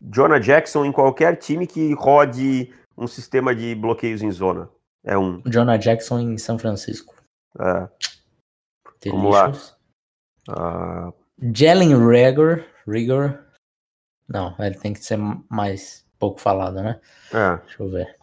Jonah 0.00 0.38
Jackson 0.38 0.84
em 0.84 0.92
qualquer 0.92 1.36
time 1.36 1.66
que 1.66 1.94
rode 1.94 2.72
um 2.96 3.06
sistema 3.06 3.54
de 3.54 3.74
bloqueios 3.74 4.22
em 4.22 4.30
zona. 4.30 4.68
É 5.02 5.16
um. 5.16 5.42
Jonah 5.46 5.76
Jackson 5.76 6.18
em 6.18 6.38
São 6.38 6.58
Francisco. 6.58 7.14
É. 7.58 7.88
Vamos 9.10 9.34
lá. 9.34 9.52
Uh... 10.48 11.12
Jalen 11.54 11.94
Rigor. 12.06 12.64
Rigor. 12.86 13.38
Não, 14.28 14.54
ele 14.58 14.76
tem 14.76 14.92
que 14.92 15.04
ser 15.04 15.18
mais 15.50 16.03
pouco 16.24 16.40
falado, 16.40 16.82
né? 16.82 17.00
É. 17.32 17.56
Deixa 17.58 17.82
eu 17.82 17.90
ver. 17.90 18.16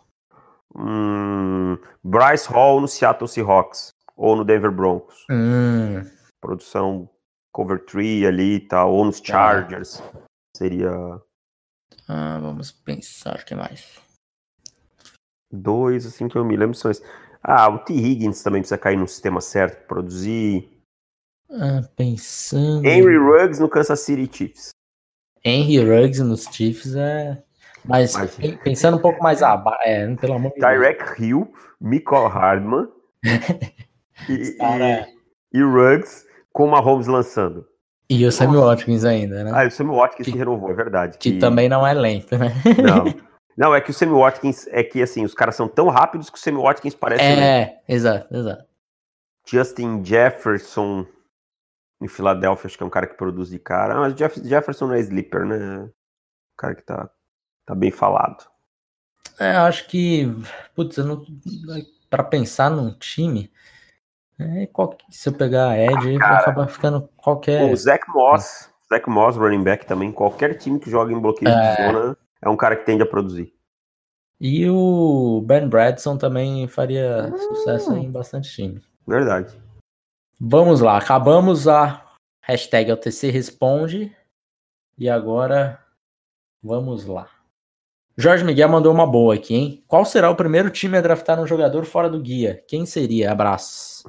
Hum, 0.76 1.78
Bryce 2.04 2.50
Hall 2.50 2.82
no 2.82 2.88
Seattle 2.88 3.28
Seahawks. 3.28 3.90
Ou 4.18 4.36
no 4.36 4.44
Denver 4.44 4.72
Broncos. 4.72 5.26
Hum. 5.30 6.04
Produção 6.40 7.10
cover 7.52 7.84
tree 7.86 8.26
ali 8.26 8.56
e 8.56 8.60
tal. 8.60 8.94
Ou 8.94 9.06
nos 9.06 9.20
tá. 9.20 9.28
Chargers. 9.28 10.02
Seria. 10.56 10.92
Ah, 12.08 12.40
vamos 12.40 12.72
pensar 12.72 13.40
o 13.40 13.46
que 13.46 13.56
mais. 13.56 14.00
Dois, 15.52 16.06
assim, 16.06 16.28
que 16.28 16.38
eu 16.38 16.46
me 16.46 16.56
lembro 16.56 16.76
são 16.76 16.92
esses. 16.92 17.04
Ah, 17.44 17.68
o 17.70 17.80
T. 17.80 17.94
Higgins 17.94 18.44
também 18.44 18.62
precisa 18.62 18.78
cair 18.78 18.98
no 18.98 19.08
sistema 19.08 19.42
certo 19.42 19.78
para 19.78 19.88
produzir. 19.88 20.70
Ah, 21.50 21.82
pensando. 21.96 22.86
Henry 22.86 23.18
Ruggs 23.18 23.60
no 23.60 23.68
Kansas 23.68 24.00
City 24.02 24.30
Chiefs. 24.32 24.70
Henry 25.44 25.80
Ruggs 25.80 26.22
nos 26.24 26.46
Chiefs 26.46 26.96
é. 26.96 27.44
Mas, 27.86 28.16
Mas 28.16 28.36
pensando 28.64 28.98
um 28.98 29.02
pouco 29.02 29.22
mais 29.22 29.42
abaixo, 29.42 29.82
é, 29.84 30.16
pelo 30.16 30.34
amor 30.34 30.52
de 30.54 30.60
Deus. 30.60 30.72
Tyrek 30.72 31.22
Hill, 31.22 31.52
Michael 31.80 32.28
Hardman 32.28 32.88
e, 34.30 34.52
Cara... 34.58 35.08
e, 35.54 35.58
e 35.58 35.64
Ruggs 35.64 36.26
com 36.54 36.66
o 36.66 36.72
Mahomes 36.72 37.08
lançando. 37.08 37.66
E 38.10 38.26
o 38.26 38.32
Sammy 38.32 38.58
Watkins 38.58 39.06
ainda, 39.06 39.44
né? 39.44 39.52
Ah, 39.54 39.66
o 39.66 39.72
Sammy 39.72 39.96
Watkins 39.96 40.26
que, 40.26 40.34
que 40.34 40.38
renovou, 40.38 40.70
é 40.70 40.74
verdade. 40.74 41.18
Que, 41.18 41.32
que, 41.32 41.40
também 41.40 41.70
não 41.70 41.88
é 41.88 41.94
lento, 41.94 42.38
né? 42.38 42.54
Não. 42.84 43.06
Não, 43.58 43.76
é 43.76 43.82
que 43.82 43.92
o 43.92 43.94
Sammy 43.94 44.14
Watkins 44.14 44.66
é 44.68 44.82
que 44.82 45.04
assim, 45.04 45.26
os 45.26 45.34
caras 45.34 45.56
são 45.56 45.68
tão 45.68 45.90
rápidos 45.90 46.30
que 46.30 46.38
o 46.38 46.42
Sammy 46.42 46.60
Watkins 46.60 46.96
parece. 46.96 47.22
É, 47.22 47.82
exato, 47.88 48.34
exato. 48.34 48.64
Justin 49.46 50.04
Jefferson 50.04 51.06
em 52.02 52.08
Filadélfia, 52.08 52.68
acho 52.68 52.78
que 52.78 52.84
é 52.84 52.86
um 52.86 52.90
cara 52.90 53.06
que 53.06 53.16
produz 53.16 53.50
de 53.50 53.60
cara. 53.60 53.96
Ah, 53.96 54.00
mas 54.00 54.16
Jeff, 54.16 54.42
Jefferson 54.44 54.88
não 54.88 54.96
é 54.96 55.00
sleeper, 55.02 55.46
né? 55.46 55.84
O 55.84 56.58
cara 56.58 56.74
que 56.74 56.82
tá, 56.82 57.10
tá 57.66 57.76
bem 57.76 57.92
falado. 57.92 58.50
É, 59.40 59.56
acho 59.56 59.88
que, 59.88 60.28
putz, 60.76 60.98
pra 62.10 62.24
pensar 62.24 62.70
num 62.70 62.94
time, 62.94 63.52
é, 64.40 64.68
qual, 64.68 64.98
se 65.10 65.30
eu 65.30 65.34
pegar 65.34 65.70
a 65.70 65.78
Ed, 65.78 66.16
ah, 66.16 66.28
vai 66.28 66.38
acabar 66.38 66.68
ficando 66.68 67.10
qualquer. 67.18 67.72
O 67.72 67.76
Zach 67.76 68.04
Moss, 68.10 68.70
Zach 68.90 69.10
Moss, 69.10 69.38
running 69.38 69.64
back 69.64 69.86
também, 69.86 70.12
qualquer 70.12 70.58
time 70.58 70.80
que 70.80 70.90
joga 70.90 71.12
em 71.14 71.20
bloqueio 71.20 71.50
é... 71.50 71.76
de 71.76 71.84
zona 71.84 72.18
é 72.42 72.50
um 72.50 72.58
cara 72.58 72.76
que 72.76 72.86
tende 72.86 73.04
a 73.04 73.06
produzir. 73.06 73.54
E 74.40 74.68
o 74.68 75.44
Ben 75.46 75.68
Bradson 75.68 76.18
também 76.18 76.68
faria 76.68 77.32
hum. 77.32 77.38
sucesso 77.38 77.96
em 77.96 78.12
bastante 78.12 78.50
time. 78.50 78.82
Verdade. 79.08 79.56
Vamos 80.40 80.82
lá, 80.82 80.98
acabamos 80.98 81.68
a 81.68 82.04
hashtag 82.42 82.90
LTC 82.90 83.30
Responde. 83.30 84.16
E 84.98 85.10
agora, 85.10 85.80
vamos 86.62 87.06
lá. 87.06 87.30
Jorge 88.18 88.44
Miguel 88.44 88.70
mandou 88.70 88.94
uma 88.94 89.08
boa 89.08 89.36
aqui, 89.36 89.56
hein? 89.56 89.84
Qual 89.88 90.04
será 90.06 90.30
o 90.30 90.36
primeiro 90.36 90.70
time 90.70 90.98
a 90.98 91.02
draftar 91.02 91.42
um 91.42 91.48
jogador 91.48 91.86
fora 91.86 92.10
do 92.10 92.20
guia? 92.20 92.64
Quem 92.68 92.86
seria? 92.86 93.32
Abraços. 93.32 94.04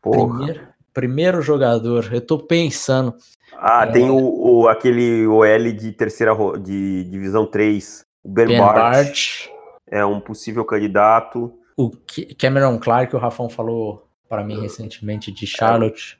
Primeiro, 0.00 0.68
primeiro 0.92 1.42
jogador, 1.42 2.08
eu 2.12 2.20
tô 2.20 2.38
pensando. 2.38 3.14
Ah, 3.54 3.84
é... 3.86 3.92
tem 3.92 4.10
o, 4.10 4.16
o, 4.16 4.68
aquele 4.68 5.26
OL 5.26 5.72
de 5.72 5.92
terceira 5.92 6.34
de 6.58 7.04
divisão 7.04 7.46
3, 7.46 8.04
o 8.24 8.28
Ben, 8.28 8.46
ben 8.46 8.58
Bart. 8.58 8.76
Bart. 8.76 9.48
É 9.88 10.04
um 10.04 10.20
possível 10.20 10.64
candidato. 10.64 11.52
O 11.76 11.90
Cameron 12.38 12.78
Clark, 12.78 13.14
o 13.14 13.18
Rafão 13.18 13.48
falou 13.48 14.08
para 14.28 14.42
mim 14.42 14.60
recentemente 14.60 15.30
de 15.30 15.46
Charlotte. 15.46 16.18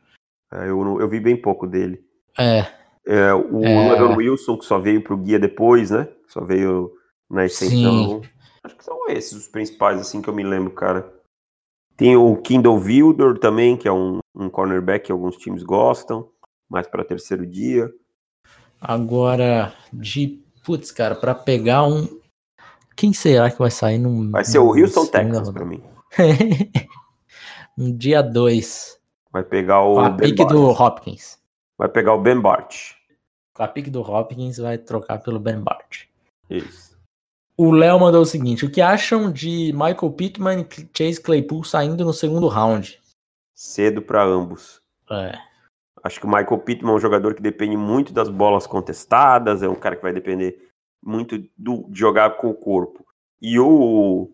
É, 0.52 0.68
eu, 0.68 1.00
eu 1.00 1.08
vi 1.08 1.18
bem 1.18 1.36
pouco 1.36 1.66
dele. 1.66 2.04
É. 2.38 2.66
é 3.06 3.34
o 3.34 3.64
é... 3.64 4.16
Wilson, 4.16 4.58
que 4.58 4.64
só 4.64 4.78
veio 4.78 5.02
pro 5.02 5.16
guia 5.16 5.38
depois, 5.38 5.90
né? 5.90 6.08
Só 6.28 6.44
veio 6.44 6.95
na 7.30 7.44
extensão. 7.46 8.22
Sim. 8.22 8.28
Acho 8.62 8.76
que 8.76 8.84
são 8.84 9.08
esses 9.08 9.32
os 9.32 9.48
principais, 9.48 10.00
assim, 10.00 10.20
que 10.20 10.28
eu 10.28 10.34
me 10.34 10.42
lembro, 10.42 10.72
cara. 10.72 11.12
Tem 11.96 12.16
o 12.16 12.36
Kindle 12.36 12.76
Wilder 12.76 13.38
também, 13.38 13.76
que 13.76 13.88
é 13.88 13.92
um, 13.92 14.18
um 14.34 14.50
cornerback 14.50 15.06
que 15.06 15.12
alguns 15.12 15.36
times 15.36 15.62
gostam, 15.62 16.28
mais 16.68 16.86
para 16.86 17.04
terceiro 17.04 17.46
dia. 17.46 17.90
Agora, 18.80 19.72
de. 19.92 20.42
Putz, 20.64 20.90
cara, 20.90 21.14
para 21.14 21.34
pegar 21.34 21.84
um. 21.84 22.08
Quem 22.96 23.12
será 23.12 23.50
que 23.50 23.58
vai 23.58 23.70
sair 23.70 23.98
num. 23.98 24.30
Vai 24.30 24.44
ser 24.44 24.58
o 24.58 24.68
Houston 24.68 25.06
Texas 25.06 25.50
para 25.50 25.64
mim. 25.64 25.82
um 27.78 27.96
dia 27.96 28.22
2. 28.22 29.00
Vai 29.32 29.44
pegar 29.44 29.82
o. 29.82 29.98
A 30.00 30.10
pique 30.10 30.44
do 30.44 30.68
Hopkins. 30.70 31.38
Vai 31.78 31.88
pegar 31.88 32.14
o 32.14 32.20
Ben 32.20 32.40
Bart. 32.40 32.94
Com 33.54 33.62
a 33.62 33.68
pique 33.68 33.90
do 33.90 34.00
Hopkins, 34.00 34.58
vai 34.58 34.76
trocar 34.76 35.18
pelo 35.18 35.38
Ben 35.38 35.60
Bart. 35.60 36.04
Isso. 36.50 36.85
O 37.56 37.70
Léo 37.70 37.98
mandou 37.98 38.22
o 38.22 38.26
seguinte: 38.26 38.66
o 38.66 38.70
que 38.70 38.80
acham 38.80 39.32
de 39.32 39.72
Michael 39.72 40.12
Pittman 40.12 40.60
e 40.60 40.88
Chase 40.96 41.20
Claypool 41.20 41.64
saindo 41.64 42.04
no 42.04 42.12
segundo 42.12 42.48
round? 42.48 43.00
Cedo 43.54 44.02
para 44.02 44.22
ambos. 44.22 44.82
É. 45.10 45.38
Acho 46.04 46.20
que 46.20 46.26
o 46.26 46.28
Michael 46.28 46.58
Pittman 46.58 46.92
é 46.92 46.96
um 46.96 47.00
jogador 47.00 47.34
que 47.34 47.42
depende 47.42 47.76
muito 47.76 48.12
das 48.12 48.28
bolas 48.28 48.66
contestadas, 48.66 49.62
é 49.62 49.68
um 49.68 49.74
cara 49.74 49.96
que 49.96 50.02
vai 50.02 50.12
depender 50.12 50.70
muito 51.02 51.38
do, 51.56 51.88
de 51.88 51.98
jogar 51.98 52.36
com 52.36 52.50
o 52.50 52.54
corpo. 52.54 53.04
E 53.40 53.58
o, 53.58 54.30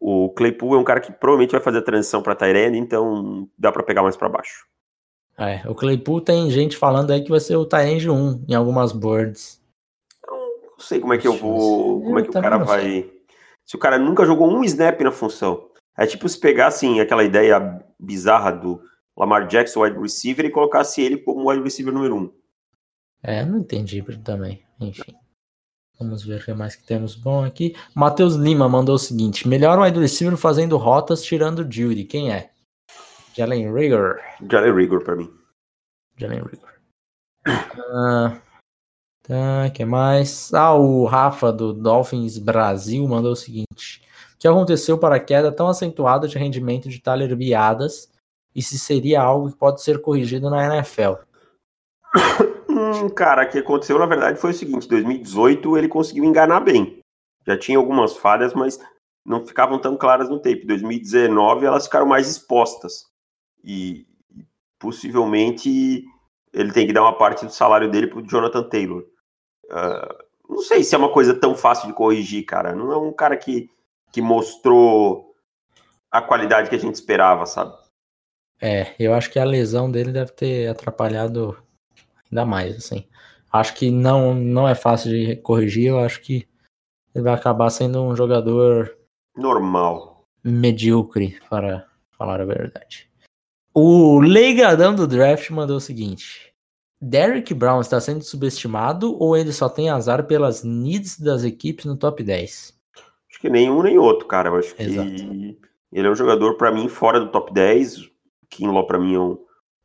o 0.00 0.30
Claypool 0.30 0.74
é 0.74 0.78
um 0.78 0.84
cara 0.84 1.00
que 1.00 1.12
provavelmente 1.12 1.52
vai 1.52 1.60
fazer 1.60 1.78
a 1.78 1.82
transição 1.82 2.22
para 2.22 2.34
Tyrene, 2.34 2.78
então 2.78 3.48
dá 3.56 3.70
para 3.70 3.82
pegar 3.82 4.02
mais 4.02 4.16
para 4.16 4.28
baixo. 4.28 4.66
É, 5.38 5.62
o 5.68 5.74
Claypool 5.74 6.20
tem 6.20 6.50
gente 6.50 6.76
falando 6.76 7.10
aí 7.10 7.22
que 7.22 7.30
vai 7.30 7.40
ser 7.40 7.56
o 7.56 7.64
Tyrene 7.64 8.10
1 8.10 8.44
em 8.48 8.54
algumas 8.54 8.92
boards. 8.92 9.61
Não 10.82 10.88
sei 10.88 10.98
como 10.98 11.14
é 11.14 11.18
que 11.18 11.28
eu 11.28 11.36
vou. 11.36 12.02
Como 12.02 12.18
é 12.18 12.22
que 12.22 12.30
o 12.30 12.32
cara 12.32 12.58
vai. 12.58 13.08
Se 13.64 13.76
o 13.76 13.78
cara 13.78 13.98
nunca 13.98 14.24
jogou 14.24 14.50
um 14.50 14.64
snap 14.64 15.00
na 15.00 15.12
função. 15.12 15.70
É 15.96 16.06
tipo 16.06 16.28
se 16.28 16.38
pegar 16.38 16.66
assim, 16.66 16.98
aquela 16.98 17.22
ideia 17.22 17.80
bizarra 18.00 18.50
do 18.50 18.82
Lamar 19.16 19.46
Jackson, 19.46 19.82
wide 19.82 19.98
receiver, 20.00 20.44
e 20.44 20.50
colocasse 20.50 21.00
ele 21.00 21.18
como 21.18 21.48
wide 21.48 21.62
receiver 21.62 21.94
número 21.94 22.16
1. 22.16 22.32
É, 23.22 23.44
não 23.44 23.60
entendi 23.60 24.02
também. 24.24 24.64
Enfim. 24.80 25.14
Vamos 26.00 26.24
ver 26.24 26.40
o 26.40 26.44
que 26.44 26.52
mais 26.52 26.74
que 26.74 26.84
temos 26.84 27.14
bom 27.14 27.44
aqui. 27.44 27.76
Matheus 27.94 28.34
Lima 28.34 28.68
mandou 28.68 28.96
o 28.96 28.98
seguinte: 28.98 29.46
melhor 29.46 29.78
wide 29.78 30.00
receiver 30.00 30.36
fazendo 30.36 30.76
rotas 30.76 31.22
tirando 31.22 31.60
o 31.60 31.72
Judy. 31.72 32.02
Quem 32.02 32.32
é? 32.32 32.50
Jalen 33.36 33.72
Rigor. 33.72 34.18
Jalen 34.50 34.74
Rigor 34.74 35.04
pra 35.04 35.14
mim. 35.14 35.32
Jalen 36.16 36.42
Rigor. 36.42 36.72
Ah, 37.94 38.40
tá, 39.22 39.70
que 39.70 39.84
mais? 39.84 40.52
Ah, 40.52 40.74
o 40.74 41.04
Rafa 41.04 41.52
do 41.52 41.72
Dolphins 41.72 42.38
Brasil 42.38 43.06
mandou 43.06 43.32
o 43.32 43.36
seguinte: 43.36 44.02
o 44.34 44.38
que 44.38 44.48
aconteceu 44.48 44.98
para 44.98 45.16
a 45.16 45.20
queda 45.20 45.52
tão 45.52 45.68
acentuada 45.68 46.26
de 46.28 46.38
rendimento 46.38 46.88
de 46.88 47.00
Tyler 47.00 47.36
Biadas 47.36 48.10
e 48.54 48.62
se 48.62 48.78
seria 48.78 49.22
algo 49.22 49.50
que 49.50 49.56
pode 49.56 49.82
ser 49.82 50.00
corrigido 50.00 50.50
na 50.50 50.76
NFL? 50.76 51.14
hum, 52.68 53.08
cara, 53.10 53.44
o 53.44 53.48
que 53.48 53.58
aconteceu 53.58 53.98
na 53.98 54.06
verdade 54.06 54.38
foi 54.38 54.50
o 54.50 54.54
seguinte: 54.54 54.88
2018 54.88 55.78
ele 55.78 55.88
conseguiu 55.88 56.24
enganar 56.24 56.60
bem. 56.60 57.00
Já 57.46 57.58
tinha 57.58 57.78
algumas 57.78 58.16
falhas, 58.16 58.54
mas 58.54 58.78
não 59.24 59.44
ficavam 59.44 59.78
tão 59.78 59.96
claras 59.96 60.28
no 60.28 60.38
tape. 60.38 60.66
2019 60.66 61.66
elas 61.66 61.84
ficaram 61.84 62.06
mais 62.06 62.28
expostas. 62.28 63.06
E 63.64 64.06
possivelmente 64.78 66.04
ele 66.52 66.72
tem 66.72 66.86
que 66.86 66.92
dar 66.92 67.02
uma 67.02 67.16
parte 67.16 67.46
do 67.46 67.52
salário 67.52 67.90
dele 67.90 68.08
pro 68.08 68.26
Jonathan 68.26 68.62
Taylor. 68.64 69.04
Uh, 69.72 70.32
não 70.48 70.58
sei 70.58 70.84
se 70.84 70.94
é 70.94 70.98
uma 70.98 71.12
coisa 71.12 71.34
tão 71.34 71.54
fácil 71.54 71.88
de 71.88 71.94
corrigir, 71.94 72.44
cara. 72.44 72.74
Não 72.74 72.92
é 72.92 72.96
um 72.96 73.12
cara 73.12 73.36
que, 73.36 73.70
que 74.12 74.20
mostrou 74.20 75.34
a 76.10 76.20
qualidade 76.20 76.68
que 76.68 76.76
a 76.76 76.78
gente 76.78 76.94
esperava, 76.94 77.46
sabe? 77.46 77.74
É, 78.60 78.94
eu 78.98 79.14
acho 79.14 79.30
que 79.30 79.38
a 79.38 79.44
lesão 79.44 79.90
dele 79.90 80.12
deve 80.12 80.32
ter 80.32 80.68
atrapalhado 80.68 81.56
ainda 82.30 82.44
mais, 82.44 82.76
assim. 82.76 83.08
Acho 83.50 83.74
que 83.74 83.90
não, 83.90 84.34
não 84.34 84.68
é 84.68 84.74
fácil 84.74 85.10
de 85.10 85.36
corrigir, 85.36 85.88
eu 85.88 85.98
acho 85.98 86.20
que 86.20 86.48
ele 87.14 87.24
vai 87.24 87.34
acabar 87.34 87.70
sendo 87.70 88.02
um 88.02 88.14
jogador 88.14 88.96
normal, 89.36 90.24
medíocre, 90.44 91.38
para 91.50 91.86
falar 92.12 92.40
a 92.40 92.44
verdade. 92.44 93.10
O 93.74 94.20
Leigadão 94.20 94.94
do 94.94 95.06
draft 95.06 95.50
mandou 95.50 95.76
o 95.76 95.80
seguinte: 95.80 96.51
Derrick 97.04 97.52
Brown 97.52 97.80
está 97.80 98.00
sendo 98.00 98.22
subestimado 98.22 99.20
ou 99.20 99.36
ele 99.36 99.52
só 99.52 99.68
tem 99.68 99.90
azar 99.90 100.24
pelas 100.24 100.62
needs 100.62 101.18
das 101.18 101.42
equipes 101.42 101.84
no 101.84 101.96
top 101.96 102.22
10? 102.22 102.80
Acho 103.28 103.40
que 103.40 103.50
nenhum 103.50 103.82
nem 103.82 103.98
outro, 103.98 104.28
cara. 104.28 104.50
Eu 104.50 104.56
acho 104.56 104.72
Exato. 104.78 105.10
que 105.10 105.58
ele 105.92 106.06
é 106.06 106.10
um 106.10 106.14
jogador, 106.14 106.56
para 106.56 106.70
mim, 106.70 106.88
fora 106.88 107.18
do 107.18 107.26
top 107.32 107.52
10. 107.52 108.08
Kinlaw, 108.48 108.86
para 108.86 109.00
mim, 109.00 109.16
é 109.16 109.18
um, 109.18 109.38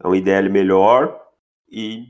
é 0.04 0.08
um 0.08 0.14
IDL 0.14 0.48
melhor. 0.52 1.20
E 1.68 2.06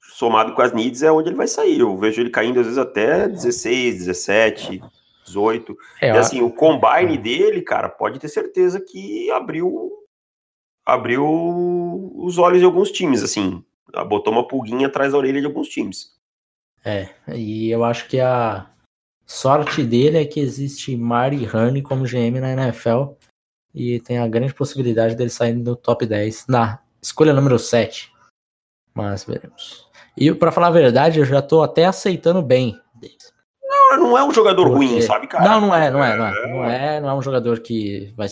somado 0.00 0.54
com 0.54 0.62
as 0.62 0.72
needs 0.72 1.02
é 1.02 1.10
onde 1.10 1.30
ele 1.30 1.36
vai 1.36 1.48
sair. 1.48 1.80
Eu 1.80 1.96
vejo 1.96 2.20
ele 2.20 2.30
caindo, 2.30 2.60
às 2.60 2.66
vezes, 2.66 2.78
até 2.78 3.26
16, 3.26 3.98
17, 3.98 4.80
18. 5.24 5.76
É, 6.00 6.08
e 6.08 6.10
assim, 6.18 6.40
o 6.40 6.52
combine 6.52 7.18
dele, 7.18 7.62
cara, 7.62 7.88
pode 7.88 8.20
ter 8.20 8.28
certeza 8.28 8.80
que 8.80 9.28
abriu 9.32 9.90
abriu 10.86 11.24
os 12.14 12.38
olhos 12.38 12.60
de 12.60 12.64
alguns 12.64 12.92
times, 12.92 13.24
assim. 13.24 13.64
Botou 14.08 14.32
uma 14.32 14.46
pulguinha 14.46 14.86
atrás 14.86 15.12
da 15.12 15.18
orelha 15.18 15.40
de 15.40 15.46
alguns 15.46 15.68
times. 15.68 16.16
É, 16.84 17.08
e 17.34 17.70
eu 17.70 17.84
acho 17.84 18.08
que 18.08 18.18
a 18.20 18.68
sorte 19.26 19.84
dele 19.84 20.18
é 20.18 20.24
que 20.24 20.40
existe 20.40 20.96
Mari 20.96 21.48
Honey 21.48 21.82
como 21.82 22.04
GM 22.04 22.40
na 22.40 22.52
NFL 22.52 23.14
e 23.74 24.00
tem 24.00 24.18
a 24.18 24.28
grande 24.28 24.54
possibilidade 24.54 25.14
dele 25.14 25.30
sair 25.30 25.54
no 25.54 25.76
top 25.76 26.04
10 26.04 26.46
na 26.48 26.80
escolha 27.00 27.32
número 27.32 27.58
7. 27.58 28.12
Mas 28.94 29.24
veremos. 29.24 29.88
E 30.16 30.32
para 30.34 30.52
falar 30.52 30.68
a 30.68 30.72
verdade, 30.72 31.18
eu 31.18 31.24
já 31.24 31.40
tô 31.40 31.62
até 31.62 31.86
aceitando 31.86 32.42
bem. 32.42 32.78
Não, 33.62 33.96
não 33.96 34.18
é 34.18 34.24
um 34.24 34.32
jogador 34.32 34.68
Porque... 34.68 34.86
ruim, 34.86 35.00
sabe, 35.00 35.26
cara? 35.26 35.44
Não, 35.44 35.60
não 35.60 35.74
é, 35.74 35.90
não 35.90 36.04
é, 36.04 36.16
não 36.16 36.26
é, 36.26 36.48
não 36.48 36.64
é, 36.64 37.00
não 37.00 37.08
é 37.08 37.14
um 37.14 37.22
jogador 37.22 37.60
que 37.60 38.12
vai 38.16 38.28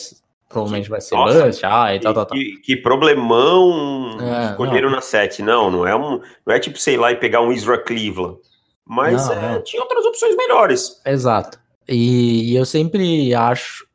provavelmente 0.51 0.91
vai 0.91 1.01
ser 1.01 1.15
Nossa, 1.15 1.69
ah, 1.69 1.95
e 1.95 2.01
tal, 2.01 2.13
tal, 2.13 2.27
tal. 2.27 2.37
Que, 2.37 2.57
que 2.57 2.77
problemão 2.77 4.19
é, 4.21 4.51
escolheram 4.51 4.91
não. 4.91 4.97
na 4.97 5.01
7. 5.01 5.43
Não, 5.43 5.71
não 5.71 5.87
é, 5.87 5.97
um, 5.97 6.21
não 6.45 6.55
é 6.55 6.59
tipo, 6.59 6.77
sei 6.77 6.97
lá, 6.97 7.13
e 7.13 7.17
pegar 7.17 7.41
um 7.41 7.53
Isra 7.53 7.79
Cleveland. 7.79 8.37
Mas 8.85 9.29
não, 9.29 9.35
é, 9.35 9.61
tinha 9.61 9.81
outras 9.81 10.05
opções 10.05 10.37
melhores. 10.37 11.01
Exato. 11.07 11.59
E, 11.89 12.53
e, 12.53 12.57
eu 12.57 12.67
sempre 12.67 13.33
acho, 13.33 13.87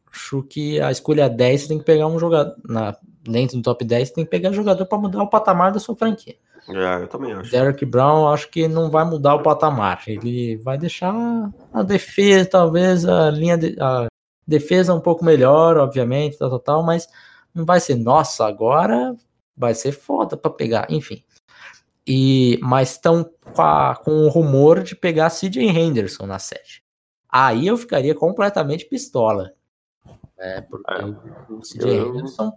que 0.50 0.80
a 0.80 0.90
escolha 0.90 1.30
10 1.30 1.62
você 1.62 1.68
tem 1.68 1.78
que 1.78 1.84
pegar 1.84 2.08
um 2.08 2.18
jogador. 2.18 2.56
Na, 2.64 2.96
dentro 3.22 3.58
do 3.58 3.64
top 3.64 3.84
10, 3.84 4.08
você 4.08 4.14
tem 4.14 4.24
que 4.24 4.32
pegar 4.32 4.54
jogador 4.54 4.86
para 4.86 4.98
mudar 4.98 5.24
o 5.24 5.30
patamar 5.30 5.74
da 5.74 5.80
sua 5.80 5.96
franquia. 5.96 6.36
É, 6.70 7.04
eu 7.04 7.08
também 7.08 7.34
acho. 7.34 7.52
Derek 7.52 7.86
Brown, 7.86 8.30
acho 8.30 8.50
que 8.50 8.68
não 8.68 8.90
vai 8.90 9.04
mudar 9.04 9.36
o 9.36 9.44
patamar. 9.44 10.04
Ele 10.08 10.56
vai 10.58 10.78
deixar 10.78 11.14
a 11.74 11.84
defesa, 11.84 12.50
talvez, 12.50 13.06
a 13.06 13.30
linha 13.30 13.58
de, 13.58 13.76
a 13.80 14.08
Defesa 14.48 14.94
um 14.94 15.00
pouco 15.00 15.26
melhor, 15.26 15.78
obviamente, 15.78 16.38
tal, 16.38 16.50
tal, 16.50 16.60
tal, 16.60 16.84
mas 16.84 17.08
não 17.54 17.66
vai 17.66 17.80
ser, 17.80 17.96
nossa, 17.96 18.46
agora 18.46 19.16
vai 19.56 19.74
ser 19.74 19.92
foda 19.92 20.36
para 20.36 20.52
pegar, 20.52 20.88
enfim. 20.90 21.24
E, 22.08 22.60
mas 22.62 22.92
estão 22.92 23.24
com, 23.24 24.04
com 24.04 24.12
o 24.26 24.30
rumor 24.30 24.84
de 24.84 24.96
pegar 24.96 25.32
CJ 25.32 25.64
Henderson 25.64 26.28
na 26.28 26.38
sede. 26.38 26.84
Aí 27.32 27.68
eu 27.68 27.78
ficaria 27.78 28.14
completamente 28.14 28.86
pistola. 28.86 29.54
É, 30.38 30.62
porque 30.62 30.94
é, 30.94 31.06
o 31.06 31.62
CJ 31.62 31.98
Henderson. 31.98 32.52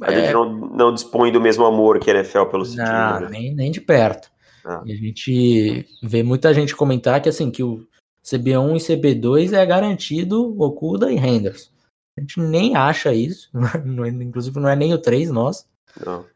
A 0.00 0.12
é, 0.12 0.20
gente 0.20 0.32
não, 0.32 0.52
não 0.52 0.94
dispõe 0.94 1.32
do 1.32 1.40
mesmo 1.40 1.64
amor 1.64 1.98
que 1.98 2.10
a 2.10 2.14
NFL 2.14 2.44
pelo 2.44 2.64
CJ. 2.64 2.76
Não, 2.76 3.20
né? 3.20 3.28
nem, 3.30 3.54
nem 3.54 3.70
de 3.70 3.80
perto. 3.80 4.30
Ah. 4.64 4.82
A 4.82 4.86
gente 4.86 5.86
vê 6.02 6.22
muita 6.22 6.52
gente 6.54 6.76
comentar 6.76 7.20
que 7.20 7.28
assim, 7.28 7.50
que 7.50 7.62
o 7.62 7.87
CB1 8.28 8.76
e 8.76 8.96
CB2 8.96 9.52
é 9.52 9.64
garantido 9.64 10.60
Okuda 10.60 11.10
e 11.10 11.16
Henderson. 11.16 11.70
A 12.16 12.20
gente 12.20 12.40
nem 12.40 12.76
acha 12.76 13.14
isso, 13.14 13.48
não 13.84 14.04
é, 14.04 14.08
inclusive 14.08 14.58
não 14.60 14.68
é 14.68 14.76
nem 14.76 14.92
o 14.92 14.98
3 14.98 15.30
nós. 15.30 15.66
Não. 16.04 16.26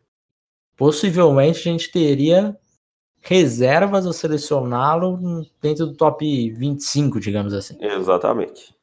Possivelmente 0.77 1.69
a 1.69 1.73
gente 1.73 1.93
teria 1.93 2.57
reservas 3.21 4.07
a 4.07 4.13
selecioná-lo 4.13 5.47
dentro 5.61 5.87
do 5.87 5.95
top 5.95 6.51
25, 6.53 7.21
digamos 7.21 7.53
assim. 7.53 7.77
Exatamente. 7.81 8.75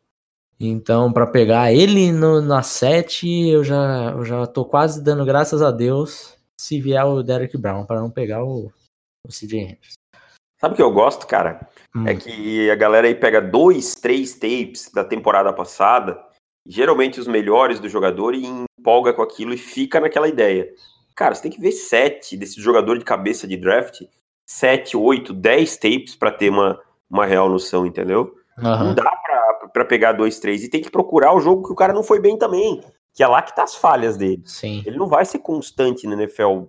Então, 0.60 1.12
para 1.12 1.26
pegar 1.26 1.74
ele 1.74 2.12
no, 2.12 2.42
na 2.42 2.62
7, 2.62 3.28
eu 3.50 3.64
já, 3.64 4.12
eu 4.12 4.26
já 4.26 4.46
tô 4.46 4.66
quase 4.66 5.02
dando 5.02 5.26
graças 5.26 5.62
a 5.62 5.72
Deus 5.72 6.38
se 6.60 6.82
vier 6.82 7.04
o 7.06 7.24
Derek 7.24 7.58
Brown, 7.58 7.86
para 7.86 8.02
não 8.02 8.12
pegar 8.12 8.44
o, 8.44 8.70
o 9.26 9.30
CJ 9.30 9.60
Henderson. 9.60 9.99
Sabe 10.60 10.74
o 10.74 10.76
que 10.76 10.84
eu 10.84 10.92
gosto, 10.92 11.26
cara? 11.26 11.68
Hum. 11.96 12.08
É 12.08 12.16
que 12.16 12.70
a 12.70 12.76
galera 12.76 13.08
aí 13.08 13.16
pega 13.16 13.42
dois, 13.42 13.96
três 13.96 14.34
tapes 14.34 14.92
da 14.94 15.04
temporada 15.04 15.54
passada, 15.54 16.20
geralmente 16.68 17.20
os 17.20 17.28
melhores 17.28 17.80
do 17.80 17.88
jogador, 17.88 18.36
e 18.36 18.46
empolga 18.46 19.14
com 19.14 19.22
aquilo 19.22 19.54
e 19.54 19.58
fica 19.58 20.00
naquela 20.00 20.28
ideia. 20.28 20.70
Cara, 21.16 21.34
você 21.34 21.44
tem 21.44 21.52
que 21.52 21.62
ver 21.62 21.72
sete 21.72 22.36
desse 22.38 22.62
jogador 22.62 22.98
de 22.98 23.06
cabeça 23.06 23.48
de 23.48 23.58
draft, 23.58 24.02
sete, 24.46 24.98
oito, 24.98 25.34
dez 25.34 25.78
tapes 25.78 26.16
para 26.16 26.32
ter 26.32 26.50
uma, 26.50 26.80
uma 27.10 27.26
real 27.26 27.50
noção, 27.50 27.86
entendeu? 27.86 28.36
Uhum. 28.58 28.64
Não 28.64 28.96
dá 28.96 29.04
pra, 29.04 29.70
pra 29.74 29.86
pegar 29.86 30.14
dois, 30.14 30.40
três. 30.40 30.64
E 30.64 30.70
tem 30.70 30.82
que 30.82 30.92
procurar 30.92 31.34
o 31.34 31.40
jogo 31.40 31.66
que 31.66 31.72
o 31.72 31.76
cara 31.76 31.94
não 31.94 32.04
foi 32.04 32.20
bem 32.20 32.38
também. 32.38 32.82
que 33.14 33.24
é 33.24 33.28
lá 33.28 33.42
que 33.42 33.56
tá 33.56 33.64
as 33.64 33.76
falhas 33.76 34.18
dele. 34.18 34.42
Sim. 34.46 34.84
Ele 34.86 34.98
não 34.98 35.08
vai 35.08 35.26
ser 35.26 35.40
constante 35.40 36.08
na 36.08 36.16
NFL. 36.16 36.64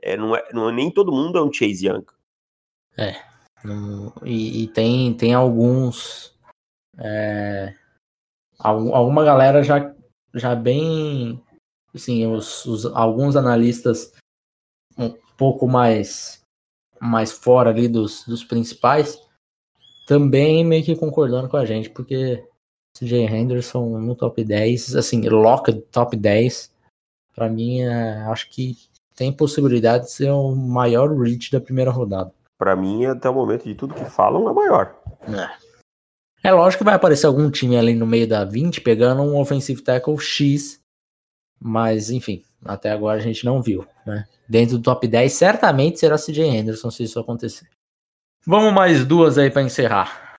É, 0.00 0.16
não 0.16 0.34
é, 0.34 0.44
não 0.52 0.68
é, 0.68 0.72
nem 0.72 0.90
todo 0.90 1.12
mundo 1.12 1.38
é 1.38 1.42
um 1.42 1.52
Chase 1.52 1.86
Young. 1.86 2.04
E, 4.24 4.64
e 4.64 4.68
tem, 4.68 5.14
tem 5.14 5.34
alguns. 5.34 6.32
é, 6.98 7.74
algum- 8.58 8.94
alguma 8.94 9.24
galera 9.24 9.62
já, 9.62 9.94
já 10.34 10.54
bem. 10.54 11.42
Assim, 11.94 12.26
os, 12.26 12.64
os- 12.66 12.86
alguns 12.86 13.36
analistas 13.36 14.12
um 14.98 15.10
pouco 15.36 15.66
mais, 15.68 16.42
mais 17.00 17.32
fora 17.32 17.70
ali 17.70 17.88
dos, 17.88 18.24
dos 18.26 18.44
principais 18.44 19.18
também 20.06 20.64
meio 20.64 20.84
que 20.84 20.96
concordando 20.96 21.48
com 21.48 21.56
a 21.56 21.66
gente, 21.66 21.90
porque 21.90 22.42
CJ 22.96 23.26
Henderson 23.26 23.98
no 23.98 24.14
top 24.16 24.42
10, 24.42 24.96
assim, 24.96 25.20
loca 25.28 25.72
de 25.72 25.80
top 25.82 26.16
10, 26.16 26.72
pra 27.34 27.48
mim, 27.48 27.82
é, 27.82 28.22
acho 28.22 28.48
que 28.50 28.76
tem 29.14 29.32
possibilidade 29.32 30.04
de 30.06 30.12
ser 30.12 30.30
o 30.30 30.54
maior 30.56 31.10
reach 31.18 31.52
da 31.52 31.60
primeira 31.60 31.90
rodada. 31.90 32.32
Pra 32.58 32.74
mim, 32.74 33.06
até 33.06 33.30
o 33.30 33.34
momento 33.34 33.64
de 33.64 33.74
tudo 33.74 33.94
que 33.94 34.04
falam, 34.04 34.48
é 34.50 34.52
maior. 34.52 35.00
É 36.42 36.52
lógico 36.52 36.80
que 36.80 36.84
vai 36.84 36.94
aparecer 36.94 37.26
algum 37.26 37.50
time 37.50 37.76
ali 37.76 37.94
no 37.94 38.06
meio 38.06 38.26
da 38.26 38.44
20 38.44 38.80
pegando 38.80 39.22
um 39.22 39.38
offensive 39.38 39.82
tackle 39.82 40.18
X, 40.18 40.80
mas 41.60 42.10
enfim, 42.10 42.42
até 42.64 42.90
agora 42.90 43.18
a 43.18 43.22
gente 43.22 43.44
não 43.44 43.62
viu, 43.62 43.86
né? 44.06 44.26
Dentro 44.48 44.78
do 44.78 44.82
top 44.82 45.06
10, 45.06 45.32
certamente 45.32 45.98
será 45.98 46.16
CJ 46.16 46.42
Henderson 46.42 46.90
se 46.90 47.04
isso 47.04 47.20
acontecer. 47.20 47.68
Vamos 48.46 48.72
mais 48.72 49.04
duas 49.04 49.36
aí 49.36 49.50
pra 49.50 49.62
encerrar. 49.62 50.36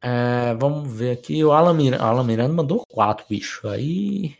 É, 0.00 0.54
vamos 0.54 0.90
ver 0.90 1.12
aqui, 1.12 1.44
o 1.44 1.52
Alan 1.52 1.74
Miranda, 1.74 2.04
Alan 2.04 2.24
Miranda 2.24 2.52
mandou 2.52 2.84
quatro, 2.88 3.26
bicho. 3.28 3.66
Aí 3.68 4.36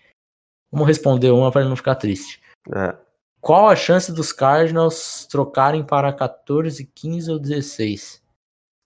vamos 0.70 0.86
responder 0.86 1.30
uma 1.30 1.50
para 1.50 1.62
ele 1.62 1.70
não 1.70 1.76
ficar 1.76 1.96
triste. 1.96 2.40
É. 2.74 3.03
Qual 3.44 3.68
a 3.68 3.76
chance 3.76 4.10
dos 4.10 4.32
Cardinals 4.32 5.26
trocarem 5.30 5.84
para 5.84 6.10
14, 6.10 6.82
15 6.82 7.30
ou 7.30 7.38
16? 7.38 8.22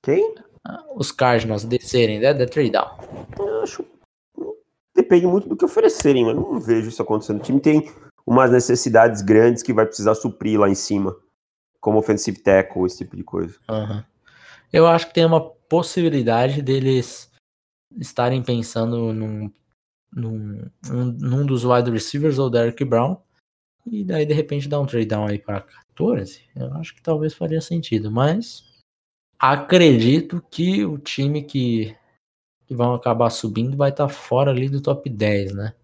Quem? 0.05 0.35
Os 0.97 1.13
Cardinals 1.13 1.63
descerem, 1.63 2.19
né? 2.19 2.35
Da 2.35 2.45
trade 2.45 2.71
down. 2.71 2.91
Eu 3.39 3.63
acho. 3.63 3.85
Depende 4.97 5.29
muito 5.29 5.49
do 5.49 5.57
que 5.57 5.65
oferecerem, 5.65 6.25
mas 6.25 6.35
não 6.35 6.59
vejo 6.59 6.89
isso 6.89 7.01
acontecendo. 7.01 7.39
O 7.39 7.43
time 7.43 7.61
tem 7.61 7.89
umas 8.27 8.51
necessidades 8.51 9.23
grandes 9.23 9.63
que 9.63 9.73
vai 9.73 9.87
precisar 9.87 10.17
suprir 10.17 10.59
lá 10.59 10.69
em 10.69 10.75
cima, 10.75 11.17
como 11.81 11.99
offensive 11.99 12.41
tackle, 12.41 12.85
esse 12.85 12.99
tipo 12.99 13.17
de 13.17 13.23
coisa. 13.23 13.57
Aham. 13.69 14.05
Eu 14.73 14.89
acho 14.89 15.07
que 15.07 15.15
tem 15.15 15.25
uma 15.25 15.41
possibilidade 15.41 16.63
deles 16.63 17.31
estarem 17.97 18.43
pensando 18.43 19.13
num, 19.13 19.53
num, 20.13 20.69
num, 20.85 21.05
num 21.13 21.47
dos 21.47 21.65
wide 21.65 21.93
receivers 21.93 22.41
ou 22.41 22.51
Derrick 22.51 22.85
Brown. 22.85 23.23
E 23.91 24.05
daí, 24.05 24.27
de 24.27 24.35
repente, 24.35 24.69
dar 24.69 24.81
um 24.81 24.87
trade 24.87 25.07
down 25.07 25.27
aí 25.27 25.39
para 25.39 25.61
14. 25.61 26.43
Eu 26.55 26.73
acho 26.75 26.95
que 26.95 27.03
talvez 27.03 27.35
faria 27.35 27.61
sentido. 27.61 28.11
Mas 28.11 28.65
acredito 29.39 30.43
que 30.51 30.85
o 30.85 30.99
time 30.99 31.43
que, 31.43 31.97
que 32.67 32.75
vão 32.75 32.95
acabar 32.95 33.31
subindo 33.31 33.77
vai 33.77 33.91
estar 33.91 34.09
fora 34.09 34.51
ali 34.51 34.69
do 34.69 34.81
top 34.81 35.09
10, 35.09 35.55
né? 35.55 35.75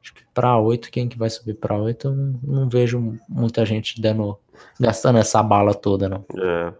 Acho 0.00 0.14
que 0.14 0.24
para 0.32 0.58
8, 0.58 0.90
quem 0.90 1.08
que 1.08 1.18
vai 1.18 1.28
subir 1.28 1.54
para 1.54 1.76
8, 1.76 2.08
eu 2.08 2.12
não, 2.14 2.40
não 2.42 2.68
vejo 2.68 3.18
muita 3.28 3.64
gente 3.66 4.00
dando, 4.00 4.38
gastando 4.78 5.18
essa 5.18 5.42
bala 5.42 5.74
toda, 5.74 6.08
não. 6.08 6.24
É. 6.36 6.72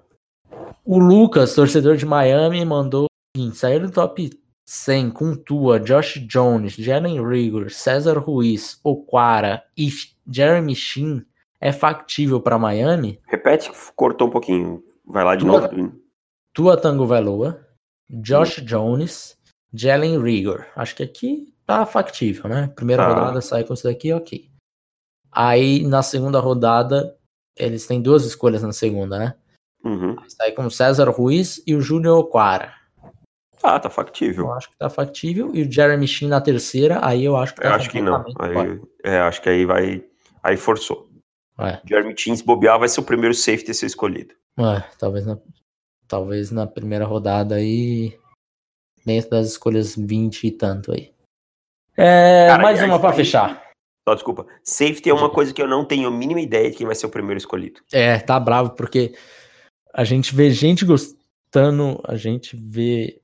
O 0.85 0.99
Lucas, 0.99 1.55
torcedor 1.55 1.97
de 1.97 2.07
Miami, 2.07 2.65
mandou 2.65 3.05
o 3.05 3.37
seguinte: 3.37 3.57
sair 3.57 3.81
do 3.81 3.91
top 3.91 4.31
100 4.73 5.11
com 5.13 5.35
Tua, 5.35 5.81
Josh 5.81 6.19
Jones, 6.27 6.75
Jalen 6.75 7.27
Rigor, 7.27 7.71
César 7.71 8.19
Ruiz, 8.19 8.79
Oquara 8.85 9.65
e 9.75 9.89
Jeremy 10.31 10.75
Sheen 10.75 11.25
é 11.59 11.73
factível 11.73 12.39
para 12.39 12.59
Miami? 12.59 13.19
Repete, 13.27 13.73
cortou 13.97 14.29
um 14.29 14.31
pouquinho. 14.31 14.85
Vai 15.07 15.25
lá 15.25 15.35
de 15.37 15.47
Tua- 15.47 15.61
novo. 15.73 15.93
Tua 16.53 16.77
Tango 16.77 17.07
Valoa, 17.07 17.67
Josh 18.11 18.61
Jones, 18.63 19.39
Jalen 19.73 20.21
Rigor. 20.21 20.67
Acho 20.77 20.95
que 20.97 21.03
aqui 21.03 21.55
tá 21.65 21.87
factível, 21.87 22.47
né? 22.51 22.71
Primeira 22.77 23.05
Tá. 23.05 23.09
rodada 23.15 23.41
sai 23.41 23.65
com 23.65 23.73
isso 23.73 23.85
daqui, 23.85 24.13
ok. 24.13 24.51
Aí 25.33 25.83
na 25.87 26.03
segunda 26.03 26.41
rodada, 26.41 27.17
eles 27.57 27.87
têm 27.87 28.03
duas 28.03 28.27
escolhas 28.27 28.63
na 28.63 28.73
segunda, 28.75 29.19
né? 29.19 29.35
Uhum. 29.83 30.15
Sai 30.29 30.53
com 30.53 30.67
o 30.67 30.71
César 30.71 31.09
Ruiz 31.09 31.63
e 31.67 31.75
o 31.75 31.81
Júnior 31.81 32.19
Oquara. 32.19 32.75
Ah, 33.63 33.79
tá 33.79 33.89
Eu 33.89 33.93
factível. 33.93 34.53
acho 34.53 34.71
que 34.71 34.77
tá 34.77 34.89
factível. 34.89 35.51
E 35.55 35.63
o 35.63 35.71
Jeremy 35.71 36.07
Sheen 36.07 36.29
na 36.29 36.41
terceira, 36.41 37.05
aí 37.05 37.25
eu 37.25 37.37
acho 37.37 37.55
que 37.55 37.61
tá 37.61 37.69
Eu 37.69 37.75
acho 37.75 37.91
que 37.91 38.01
não. 38.01 38.25
Aí, 38.39 38.81
é, 39.05 39.19
acho 39.19 39.43
que 39.43 39.49
aí 39.49 39.65
vai. 39.65 40.05
Aí 40.43 40.57
forçou. 40.57 41.09
É, 41.59 41.81
Jeremy 41.85 42.15
Teams 42.15 42.41
bobear 42.41 42.79
vai 42.79 42.89
ser 42.89 43.01
o 43.01 43.05
primeiro 43.05 43.35
safety 43.35 43.73
a 43.73 43.75
ser 43.75 43.87
escolhido. 43.87 44.33
é, 44.59 44.81
talvez, 44.97 45.27
na, 45.27 45.37
talvez 46.07 46.51
na 46.53 46.67
primeira 46.69 47.05
rodada 47.05 47.57
aí, 47.57 48.17
dentro 49.05 49.31
das 49.31 49.49
escolhas 49.49 49.97
20 49.97 50.45
e 50.47 50.51
tanto 50.53 50.93
aí. 50.93 51.13
É, 51.97 52.47
Cara, 52.47 52.63
mais 52.63 52.81
uma 52.81 53.01
pra 53.01 53.13
fechar. 53.13 53.61
Só 54.09 54.15
desculpa. 54.15 54.47
Safety 54.63 55.11
é 55.11 55.13
uma 55.13 55.29
coisa 55.29 55.53
que 55.53 55.61
eu 55.61 55.67
não 55.67 55.85
tenho 55.85 56.09
a 56.09 56.11
mínima 56.11 56.41
ideia 56.41 56.71
de 56.71 56.77
quem 56.77 56.87
vai 56.87 56.95
ser 56.95 57.07
o 57.07 57.11
primeiro 57.11 57.39
escolhido. 57.39 57.81
É, 57.93 58.19
tá 58.21 58.39
bravo, 58.39 58.71
porque 58.71 59.15
a 59.93 60.05
gente 60.05 60.35
vê 60.35 60.51
gente 60.51 60.85
gostando, 60.85 62.01
a 62.07 62.17
gente 62.17 62.57
vê 62.57 63.21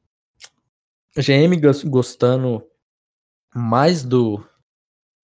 GM 1.16 1.57
gos- 1.61 1.85
gostando 1.85 2.64
mais 3.55 4.03
do. 4.05 4.44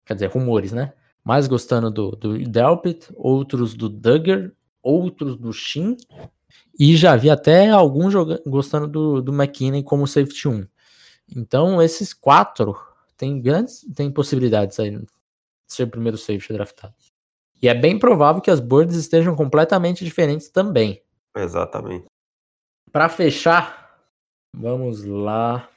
Quer 0.07 0.15
dizer, 0.15 0.31
rumores, 0.31 0.73
né? 0.73 0.93
Mais 1.25 1.47
gostando 1.47 1.91
do, 1.91 2.11
do 2.13 2.39
Delpit, 2.39 3.09
outros 3.17 3.75
do 3.75 3.89
Duggar, 3.89 4.51
outros 4.83 5.37
do 5.37 5.53
Shin. 5.53 5.97
E 6.79 6.97
já 6.97 7.15
vi 7.17 7.29
até 7.31 7.69
alguns 7.69 8.15
gostando 8.47 8.89
do, 8.89 9.23
do 9.23 9.33
McKinney 9.33 9.83
como 9.83 10.07
safety 10.07 10.49
1. 10.49 10.67
Então, 11.37 11.81
esses 11.81 12.13
quatro 12.13 12.77
tem 13.17 13.41
grandes 13.41 13.85
tem 13.95 14.11
possibilidades 14.11 14.81
aí 14.81 14.91
de 14.99 15.07
ser 15.69 15.85
o 15.85 15.91
primeiro 15.91 16.17
safety 16.17 16.53
draftado. 16.53 16.95
E 17.63 17.69
é 17.69 17.75
bem 17.75 17.99
provável 17.99 18.41
que 18.41 18.51
as 18.51 18.59
boards 18.59 18.97
estejam 18.97 19.37
completamente 19.37 20.05
diferentes 20.05 20.49
também. 20.49 21.03
Exatamente. 21.37 22.07
Para 22.91 23.09
fechar, 23.09 24.01
vamos 24.57 25.05
lá. 25.05 25.69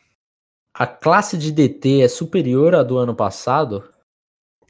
A 0.76 0.88
classe 0.88 1.38
de 1.38 1.52
DT 1.52 2.02
é 2.02 2.08
superior 2.08 2.74
à 2.74 2.82
do 2.82 2.98
ano 2.98 3.14
passado? 3.14 3.94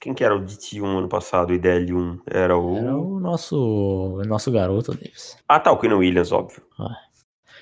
Quem 0.01 0.13
que 0.13 0.21
era 0.21 0.35
o 0.35 0.41
DT1 0.41 0.83
ano 0.83 1.07
passado, 1.07 1.51
o 1.51 1.53
IDL1? 1.53 2.19
Era 2.27 2.57
o. 2.57 2.75
Era 2.75 2.97
o 2.97 3.19
nosso, 3.21 3.55
o 3.55 4.21
nosso 4.25 4.51
garoto, 4.51 4.93
Davis. 4.93 5.37
Ah, 5.47 5.61
tá, 5.61 5.71
o 5.71 5.79
Quinn 5.79 5.93
Williams, 5.93 6.33
óbvio. 6.33 6.61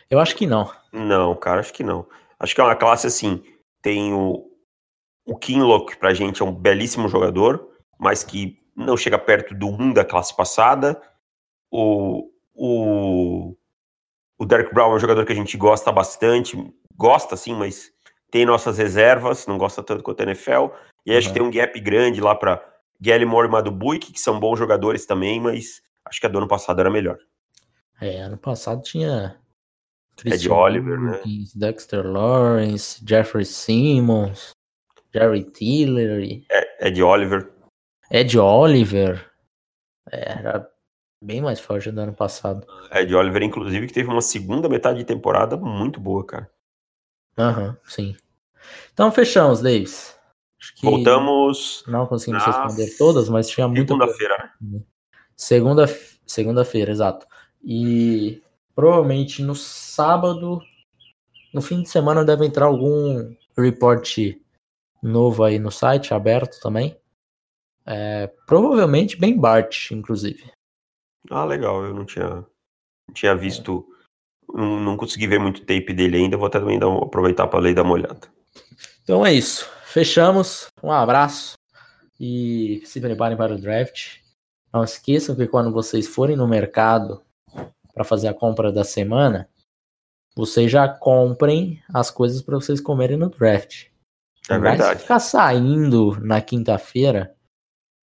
Eu 0.09 0.19
acho 0.19 0.35
que 0.35 0.47
não. 0.47 0.71
Não, 0.91 1.35
cara, 1.35 1.59
acho 1.59 1.71
que 1.71 1.83
não. 1.83 2.07
Acho 2.39 2.55
que 2.55 2.61
é 2.61 2.63
uma 2.63 2.75
classe 2.75 3.05
assim. 3.05 3.43
Tem 3.79 4.11
o. 4.11 4.49
O 5.23 5.37
Kinlock, 5.37 5.97
pra 5.97 6.15
gente, 6.15 6.41
é 6.41 6.45
um 6.45 6.51
belíssimo 6.51 7.07
jogador, 7.07 7.69
mas 7.99 8.23
que 8.23 8.57
não 8.75 8.97
chega 8.97 9.19
perto 9.19 9.53
do 9.53 9.67
1 9.67 9.93
da 9.93 10.03
classe 10.03 10.35
passada. 10.35 10.99
O. 11.69 12.27
O. 12.55 13.55
O 14.39 14.45
Derek 14.47 14.73
Brown 14.73 14.93
é 14.93 14.95
um 14.95 14.99
jogador 14.99 15.27
que 15.27 15.31
a 15.31 15.35
gente 15.35 15.55
gosta 15.55 15.91
bastante. 15.91 16.57
Gosta, 16.97 17.37
sim, 17.37 17.53
mas 17.53 17.91
tem 18.31 18.45
nossas 18.45 18.77
reservas, 18.77 19.45
não 19.45 19.57
gosta 19.57 19.83
tanto 19.83 20.01
quanto 20.03 20.21
a 20.21 20.23
NFL. 20.23 20.67
E 21.05 21.11
aí 21.11 21.17
acho 21.17 21.27
que 21.27 21.33
tem 21.33 21.41
Uhum. 21.43 21.49
um 21.49 21.51
gap 21.51 21.79
grande 21.81 22.21
lá 22.21 22.33
pra 22.33 22.63
Gallimore 22.99 23.47
e 23.47 23.51
Madubuik, 23.51 24.11
que 24.13 24.19
são 24.19 24.39
bons 24.39 24.57
jogadores 24.57 25.05
também, 25.05 25.39
mas 25.39 25.81
acho 26.05 26.19
que 26.19 26.25
a 26.25 26.29
do 26.29 26.37
ano 26.37 26.47
passado 26.47 26.79
era 26.79 26.89
melhor. 26.89 27.17
É, 27.99 28.21
ano 28.21 28.37
passado 28.37 28.81
tinha. 28.81 29.37
Ed 30.25 30.49
Oliver, 30.49 30.99
né? 30.99 31.19
Dexter 31.55 32.05
Lawrence, 32.05 33.03
Jeffrey 33.07 33.45
Simmons, 33.45 34.51
Jerry 35.13 35.43
Tiller, 35.43 36.19
e 36.21 36.45
É, 36.49 36.87
Ed 36.87 37.01
Oliver. 37.01 37.51
Ed 38.09 38.37
Oliver. 38.37 39.31
É, 40.11 40.31
era 40.39 40.69
bem 41.23 41.41
mais 41.41 41.59
forte 41.59 41.91
do 41.91 42.01
ano 42.01 42.13
passado. 42.13 42.65
Ed 42.91 43.13
Oliver, 43.15 43.41
inclusive, 43.41 43.87
que 43.87 43.93
teve 43.93 44.09
uma 44.09 44.21
segunda 44.21 44.69
metade 44.69 44.99
de 44.99 45.05
temporada 45.05 45.57
muito 45.57 45.99
boa, 45.99 46.23
cara. 46.25 46.49
Aham, 47.37 47.77
sim. 47.85 48.15
Então 48.93 49.11
fechamos, 49.11 49.61
Davis. 49.61 50.15
Voltamos 50.83 51.83
não 51.87 52.05
conseguimos 52.05 52.45
responder 52.45 52.95
todas, 52.97 53.27
mas 53.29 53.49
tinha 53.49 53.67
muita 53.67 53.97
coisa. 53.97 54.13
segunda-feira. 54.13 54.53
né? 54.61 54.81
Segunda, 55.35 55.85
segunda-feira, 56.25 56.91
exato. 56.91 57.25
E 57.63 58.41
provavelmente 58.75 59.41
no 59.41 59.55
sábado, 59.55 60.61
no 61.53 61.61
fim 61.61 61.81
de 61.81 61.89
semana, 61.89 62.23
deve 62.23 62.45
entrar 62.45 62.65
algum 62.65 63.35
report 63.57 64.17
novo 65.01 65.43
aí 65.43 65.57
no 65.57 65.71
site, 65.71 66.13
aberto 66.13 66.59
também. 66.61 66.95
É, 67.85 68.27
provavelmente 68.45 69.17
bem 69.17 69.37
Bart, 69.37 69.91
inclusive. 69.91 70.51
Ah, 71.29 71.45
legal. 71.45 71.83
Eu 71.83 71.93
não 71.93 72.05
tinha, 72.05 72.27
não 72.27 73.13
tinha 73.13 73.35
visto. 73.35 73.87
Não, 74.53 74.79
não 74.79 74.97
consegui 74.97 75.27
ver 75.27 75.39
muito 75.39 75.61
tape 75.61 75.93
dele 75.93 76.17
ainda. 76.17 76.37
Vou 76.37 76.47
até 76.47 76.59
também 76.59 76.79
dar 76.79 76.87
aproveitar 76.87 77.47
para 77.47 77.59
ler 77.59 77.71
e 77.71 77.73
dar 77.73 77.83
uma 77.83 77.93
olhada. 77.93 78.40
Então 79.03 79.25
é 79.25 79.33
isso. 79.33 79.69
Fechamos. 79.85 80.67
Um 80.81 80.91
abraço. 80.91 81.55
e 82.19 82.81
se 82.85 83.01
preparem 83.01 83.35
para 83.37 83.55
o 83.55 83.57
draft. 83.59 84.17
Não 84.71 84.83
esqueçam 84.83 85.35
que 85.35 85.47
quando 85.47 85.71
vocês 85.71 86.07
forem 86.07 86.35
no 86.37 86.47
mercado 86.47 87.21
para 87.93 88.03
fazer 88.03 88.27
a 88.27 88.33
compra 88.33 88.71
da 88.71 88.83
semana, 88.83 89.49
vocês 90.35 90.71
já 90.71 90.87
comprem 90.87 91.81
as 91.93 92.09
coisas 92.11 92.41
para 92.41 92.55
vocês 92.55 92.79
comerem 92.79 93.17
no 93.17 93.29
draft. 93.29 93.87
É 94.49 94.53
Não 94.53 94.61
vai 94.61 94.77
verdade. 94.77 95.01
ficar 95.01 95.19
saindo 95.19 96.17
na 96.21 96.39
quinta-feira 96.41 97.35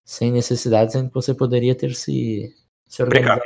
sem 0.05 0.33
necessidade, 0.33 0.93
sendo 0.93 1.09
que 1.09 1.15
você 1.15 1.33
poderia 1.33 1.75
ter 1.75 1.95
se, 1.95 2.55
se 2.87 3.03
organizado. 3.03 3.43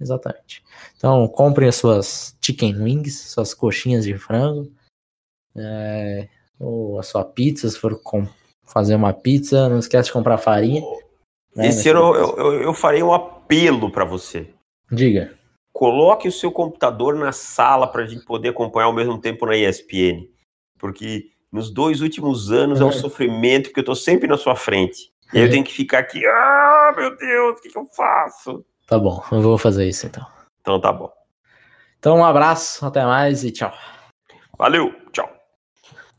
Exatamente. 0.00 0.64
Então, 0.96 1.26
comprem 1.28 1.68
as 1.68 1.76
suas 1.76 2.36
chicken 2.40 2.82
wings, 2.82 3.18
suas 3.30 3.52
coxinhas 3.52 4.04
de 4.04 4.16
frango, 4.16 4.72
é, 5.56 6.28
ou 6.58 6.98
a 6.98 7.02
sua 7.02 7.24
pizza, 7.24 7.68
se 7.68 7.78
for 7.78 7.98
fazer 8.64 8.94
uma 8.94 9.12
pizza, 9.12 9.68
não 9.68 9.78
esquece 9.78 10.06
de 10.08 10.12
comprar 10.12 10.38
farinha. 10.38 10.82
né, 11.56 11.68
Esse 11.68 11.88
ano 11.88 12.14
eu, 12.14 12.36
eu, 12.36 12.62
eu 12.62 12.74
farei 12.74 13.02
um 13.02 13.12
apelo 13.12 13.90
para 13.90 14.04
você. 14.04 14.52
Diga. 14.90 15.36
Coloque 15.72 16.26
o 16.28 16.32
seu 16.32 16.50
computador 16.50 17.14
na 17.14 17.30
sala 17.32 17.86
para 17.86 18.02
a 18.02 18.06
gente 18.06 18.24
poder 18.24 18.48
acompanhar 18.48 18.86
ao 18.86 18.92
mesmo 18.92 19.18
tempo 19.20 19.46
na 19.46 19.56
ESPN. 19.56 20.28
Porque 20.78 21.30
nos 21.52 21.70
dois 21.70 22.00
últimos 22.00 22.50
anos 22.50 22.80
é 22.80 22.84
um 22.84 22.88
É. 22.88 22.92
sofrimento, 22.92 23.64
porque 23.68 23.80
eu 23.80 23.84
tô 23.84 23.94
sempre 23.94 24.26
na 24.28 24.36
sua 24.36 24.56
frente. 24.56 25.12
E 25.32 25.38
aí 25.38 25.44
eu 25.44 25.50
tenho 25.50 25.64
que 25.64 25.72
ficar 25.72 25.98
aqui, 26.00 26.24
ah, 26.26 26.92
meu 26.96 27.16
Deus, 27.16 27.58
o 27.58 27.62
que, 27.62 27.68
que 27.68 27.78
eu 27.78 27.86
faço? 27.86 28.64
Tá 28.86 28.98
bom, 28.98 29.22
eu 29.30 29.40
vou 29.42 29.58
fazer 29.58 29.86
isso 29.86 30.06
então. 30.06 30.26
Então 30.62 30.80
tá 30.80 30.90
bom. 30.92 31.12
Então, 31.98 32.18
um 32.18 32.24
abraço, 32.24 32.84
até 32.86 33.04
mais 33.04 33.44
e 33.44 33.50
tchau. 33.50 33.72
Valeu, 34.56 34.92
tchau. 35.12 35.37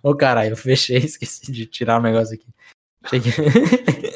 Ô, 0.02 0.16
caralho, 0.16 0.52
eu 0.52 0.58
fechei, 0.58 0.98
esqueci 1.04 1.52
de 1.52 1.66
tirar 1.66 2.00
o 2.00 2.04
negócio 2.04 2.36
aqui. 2.36 2.48
Cheguei. 3.10 3.34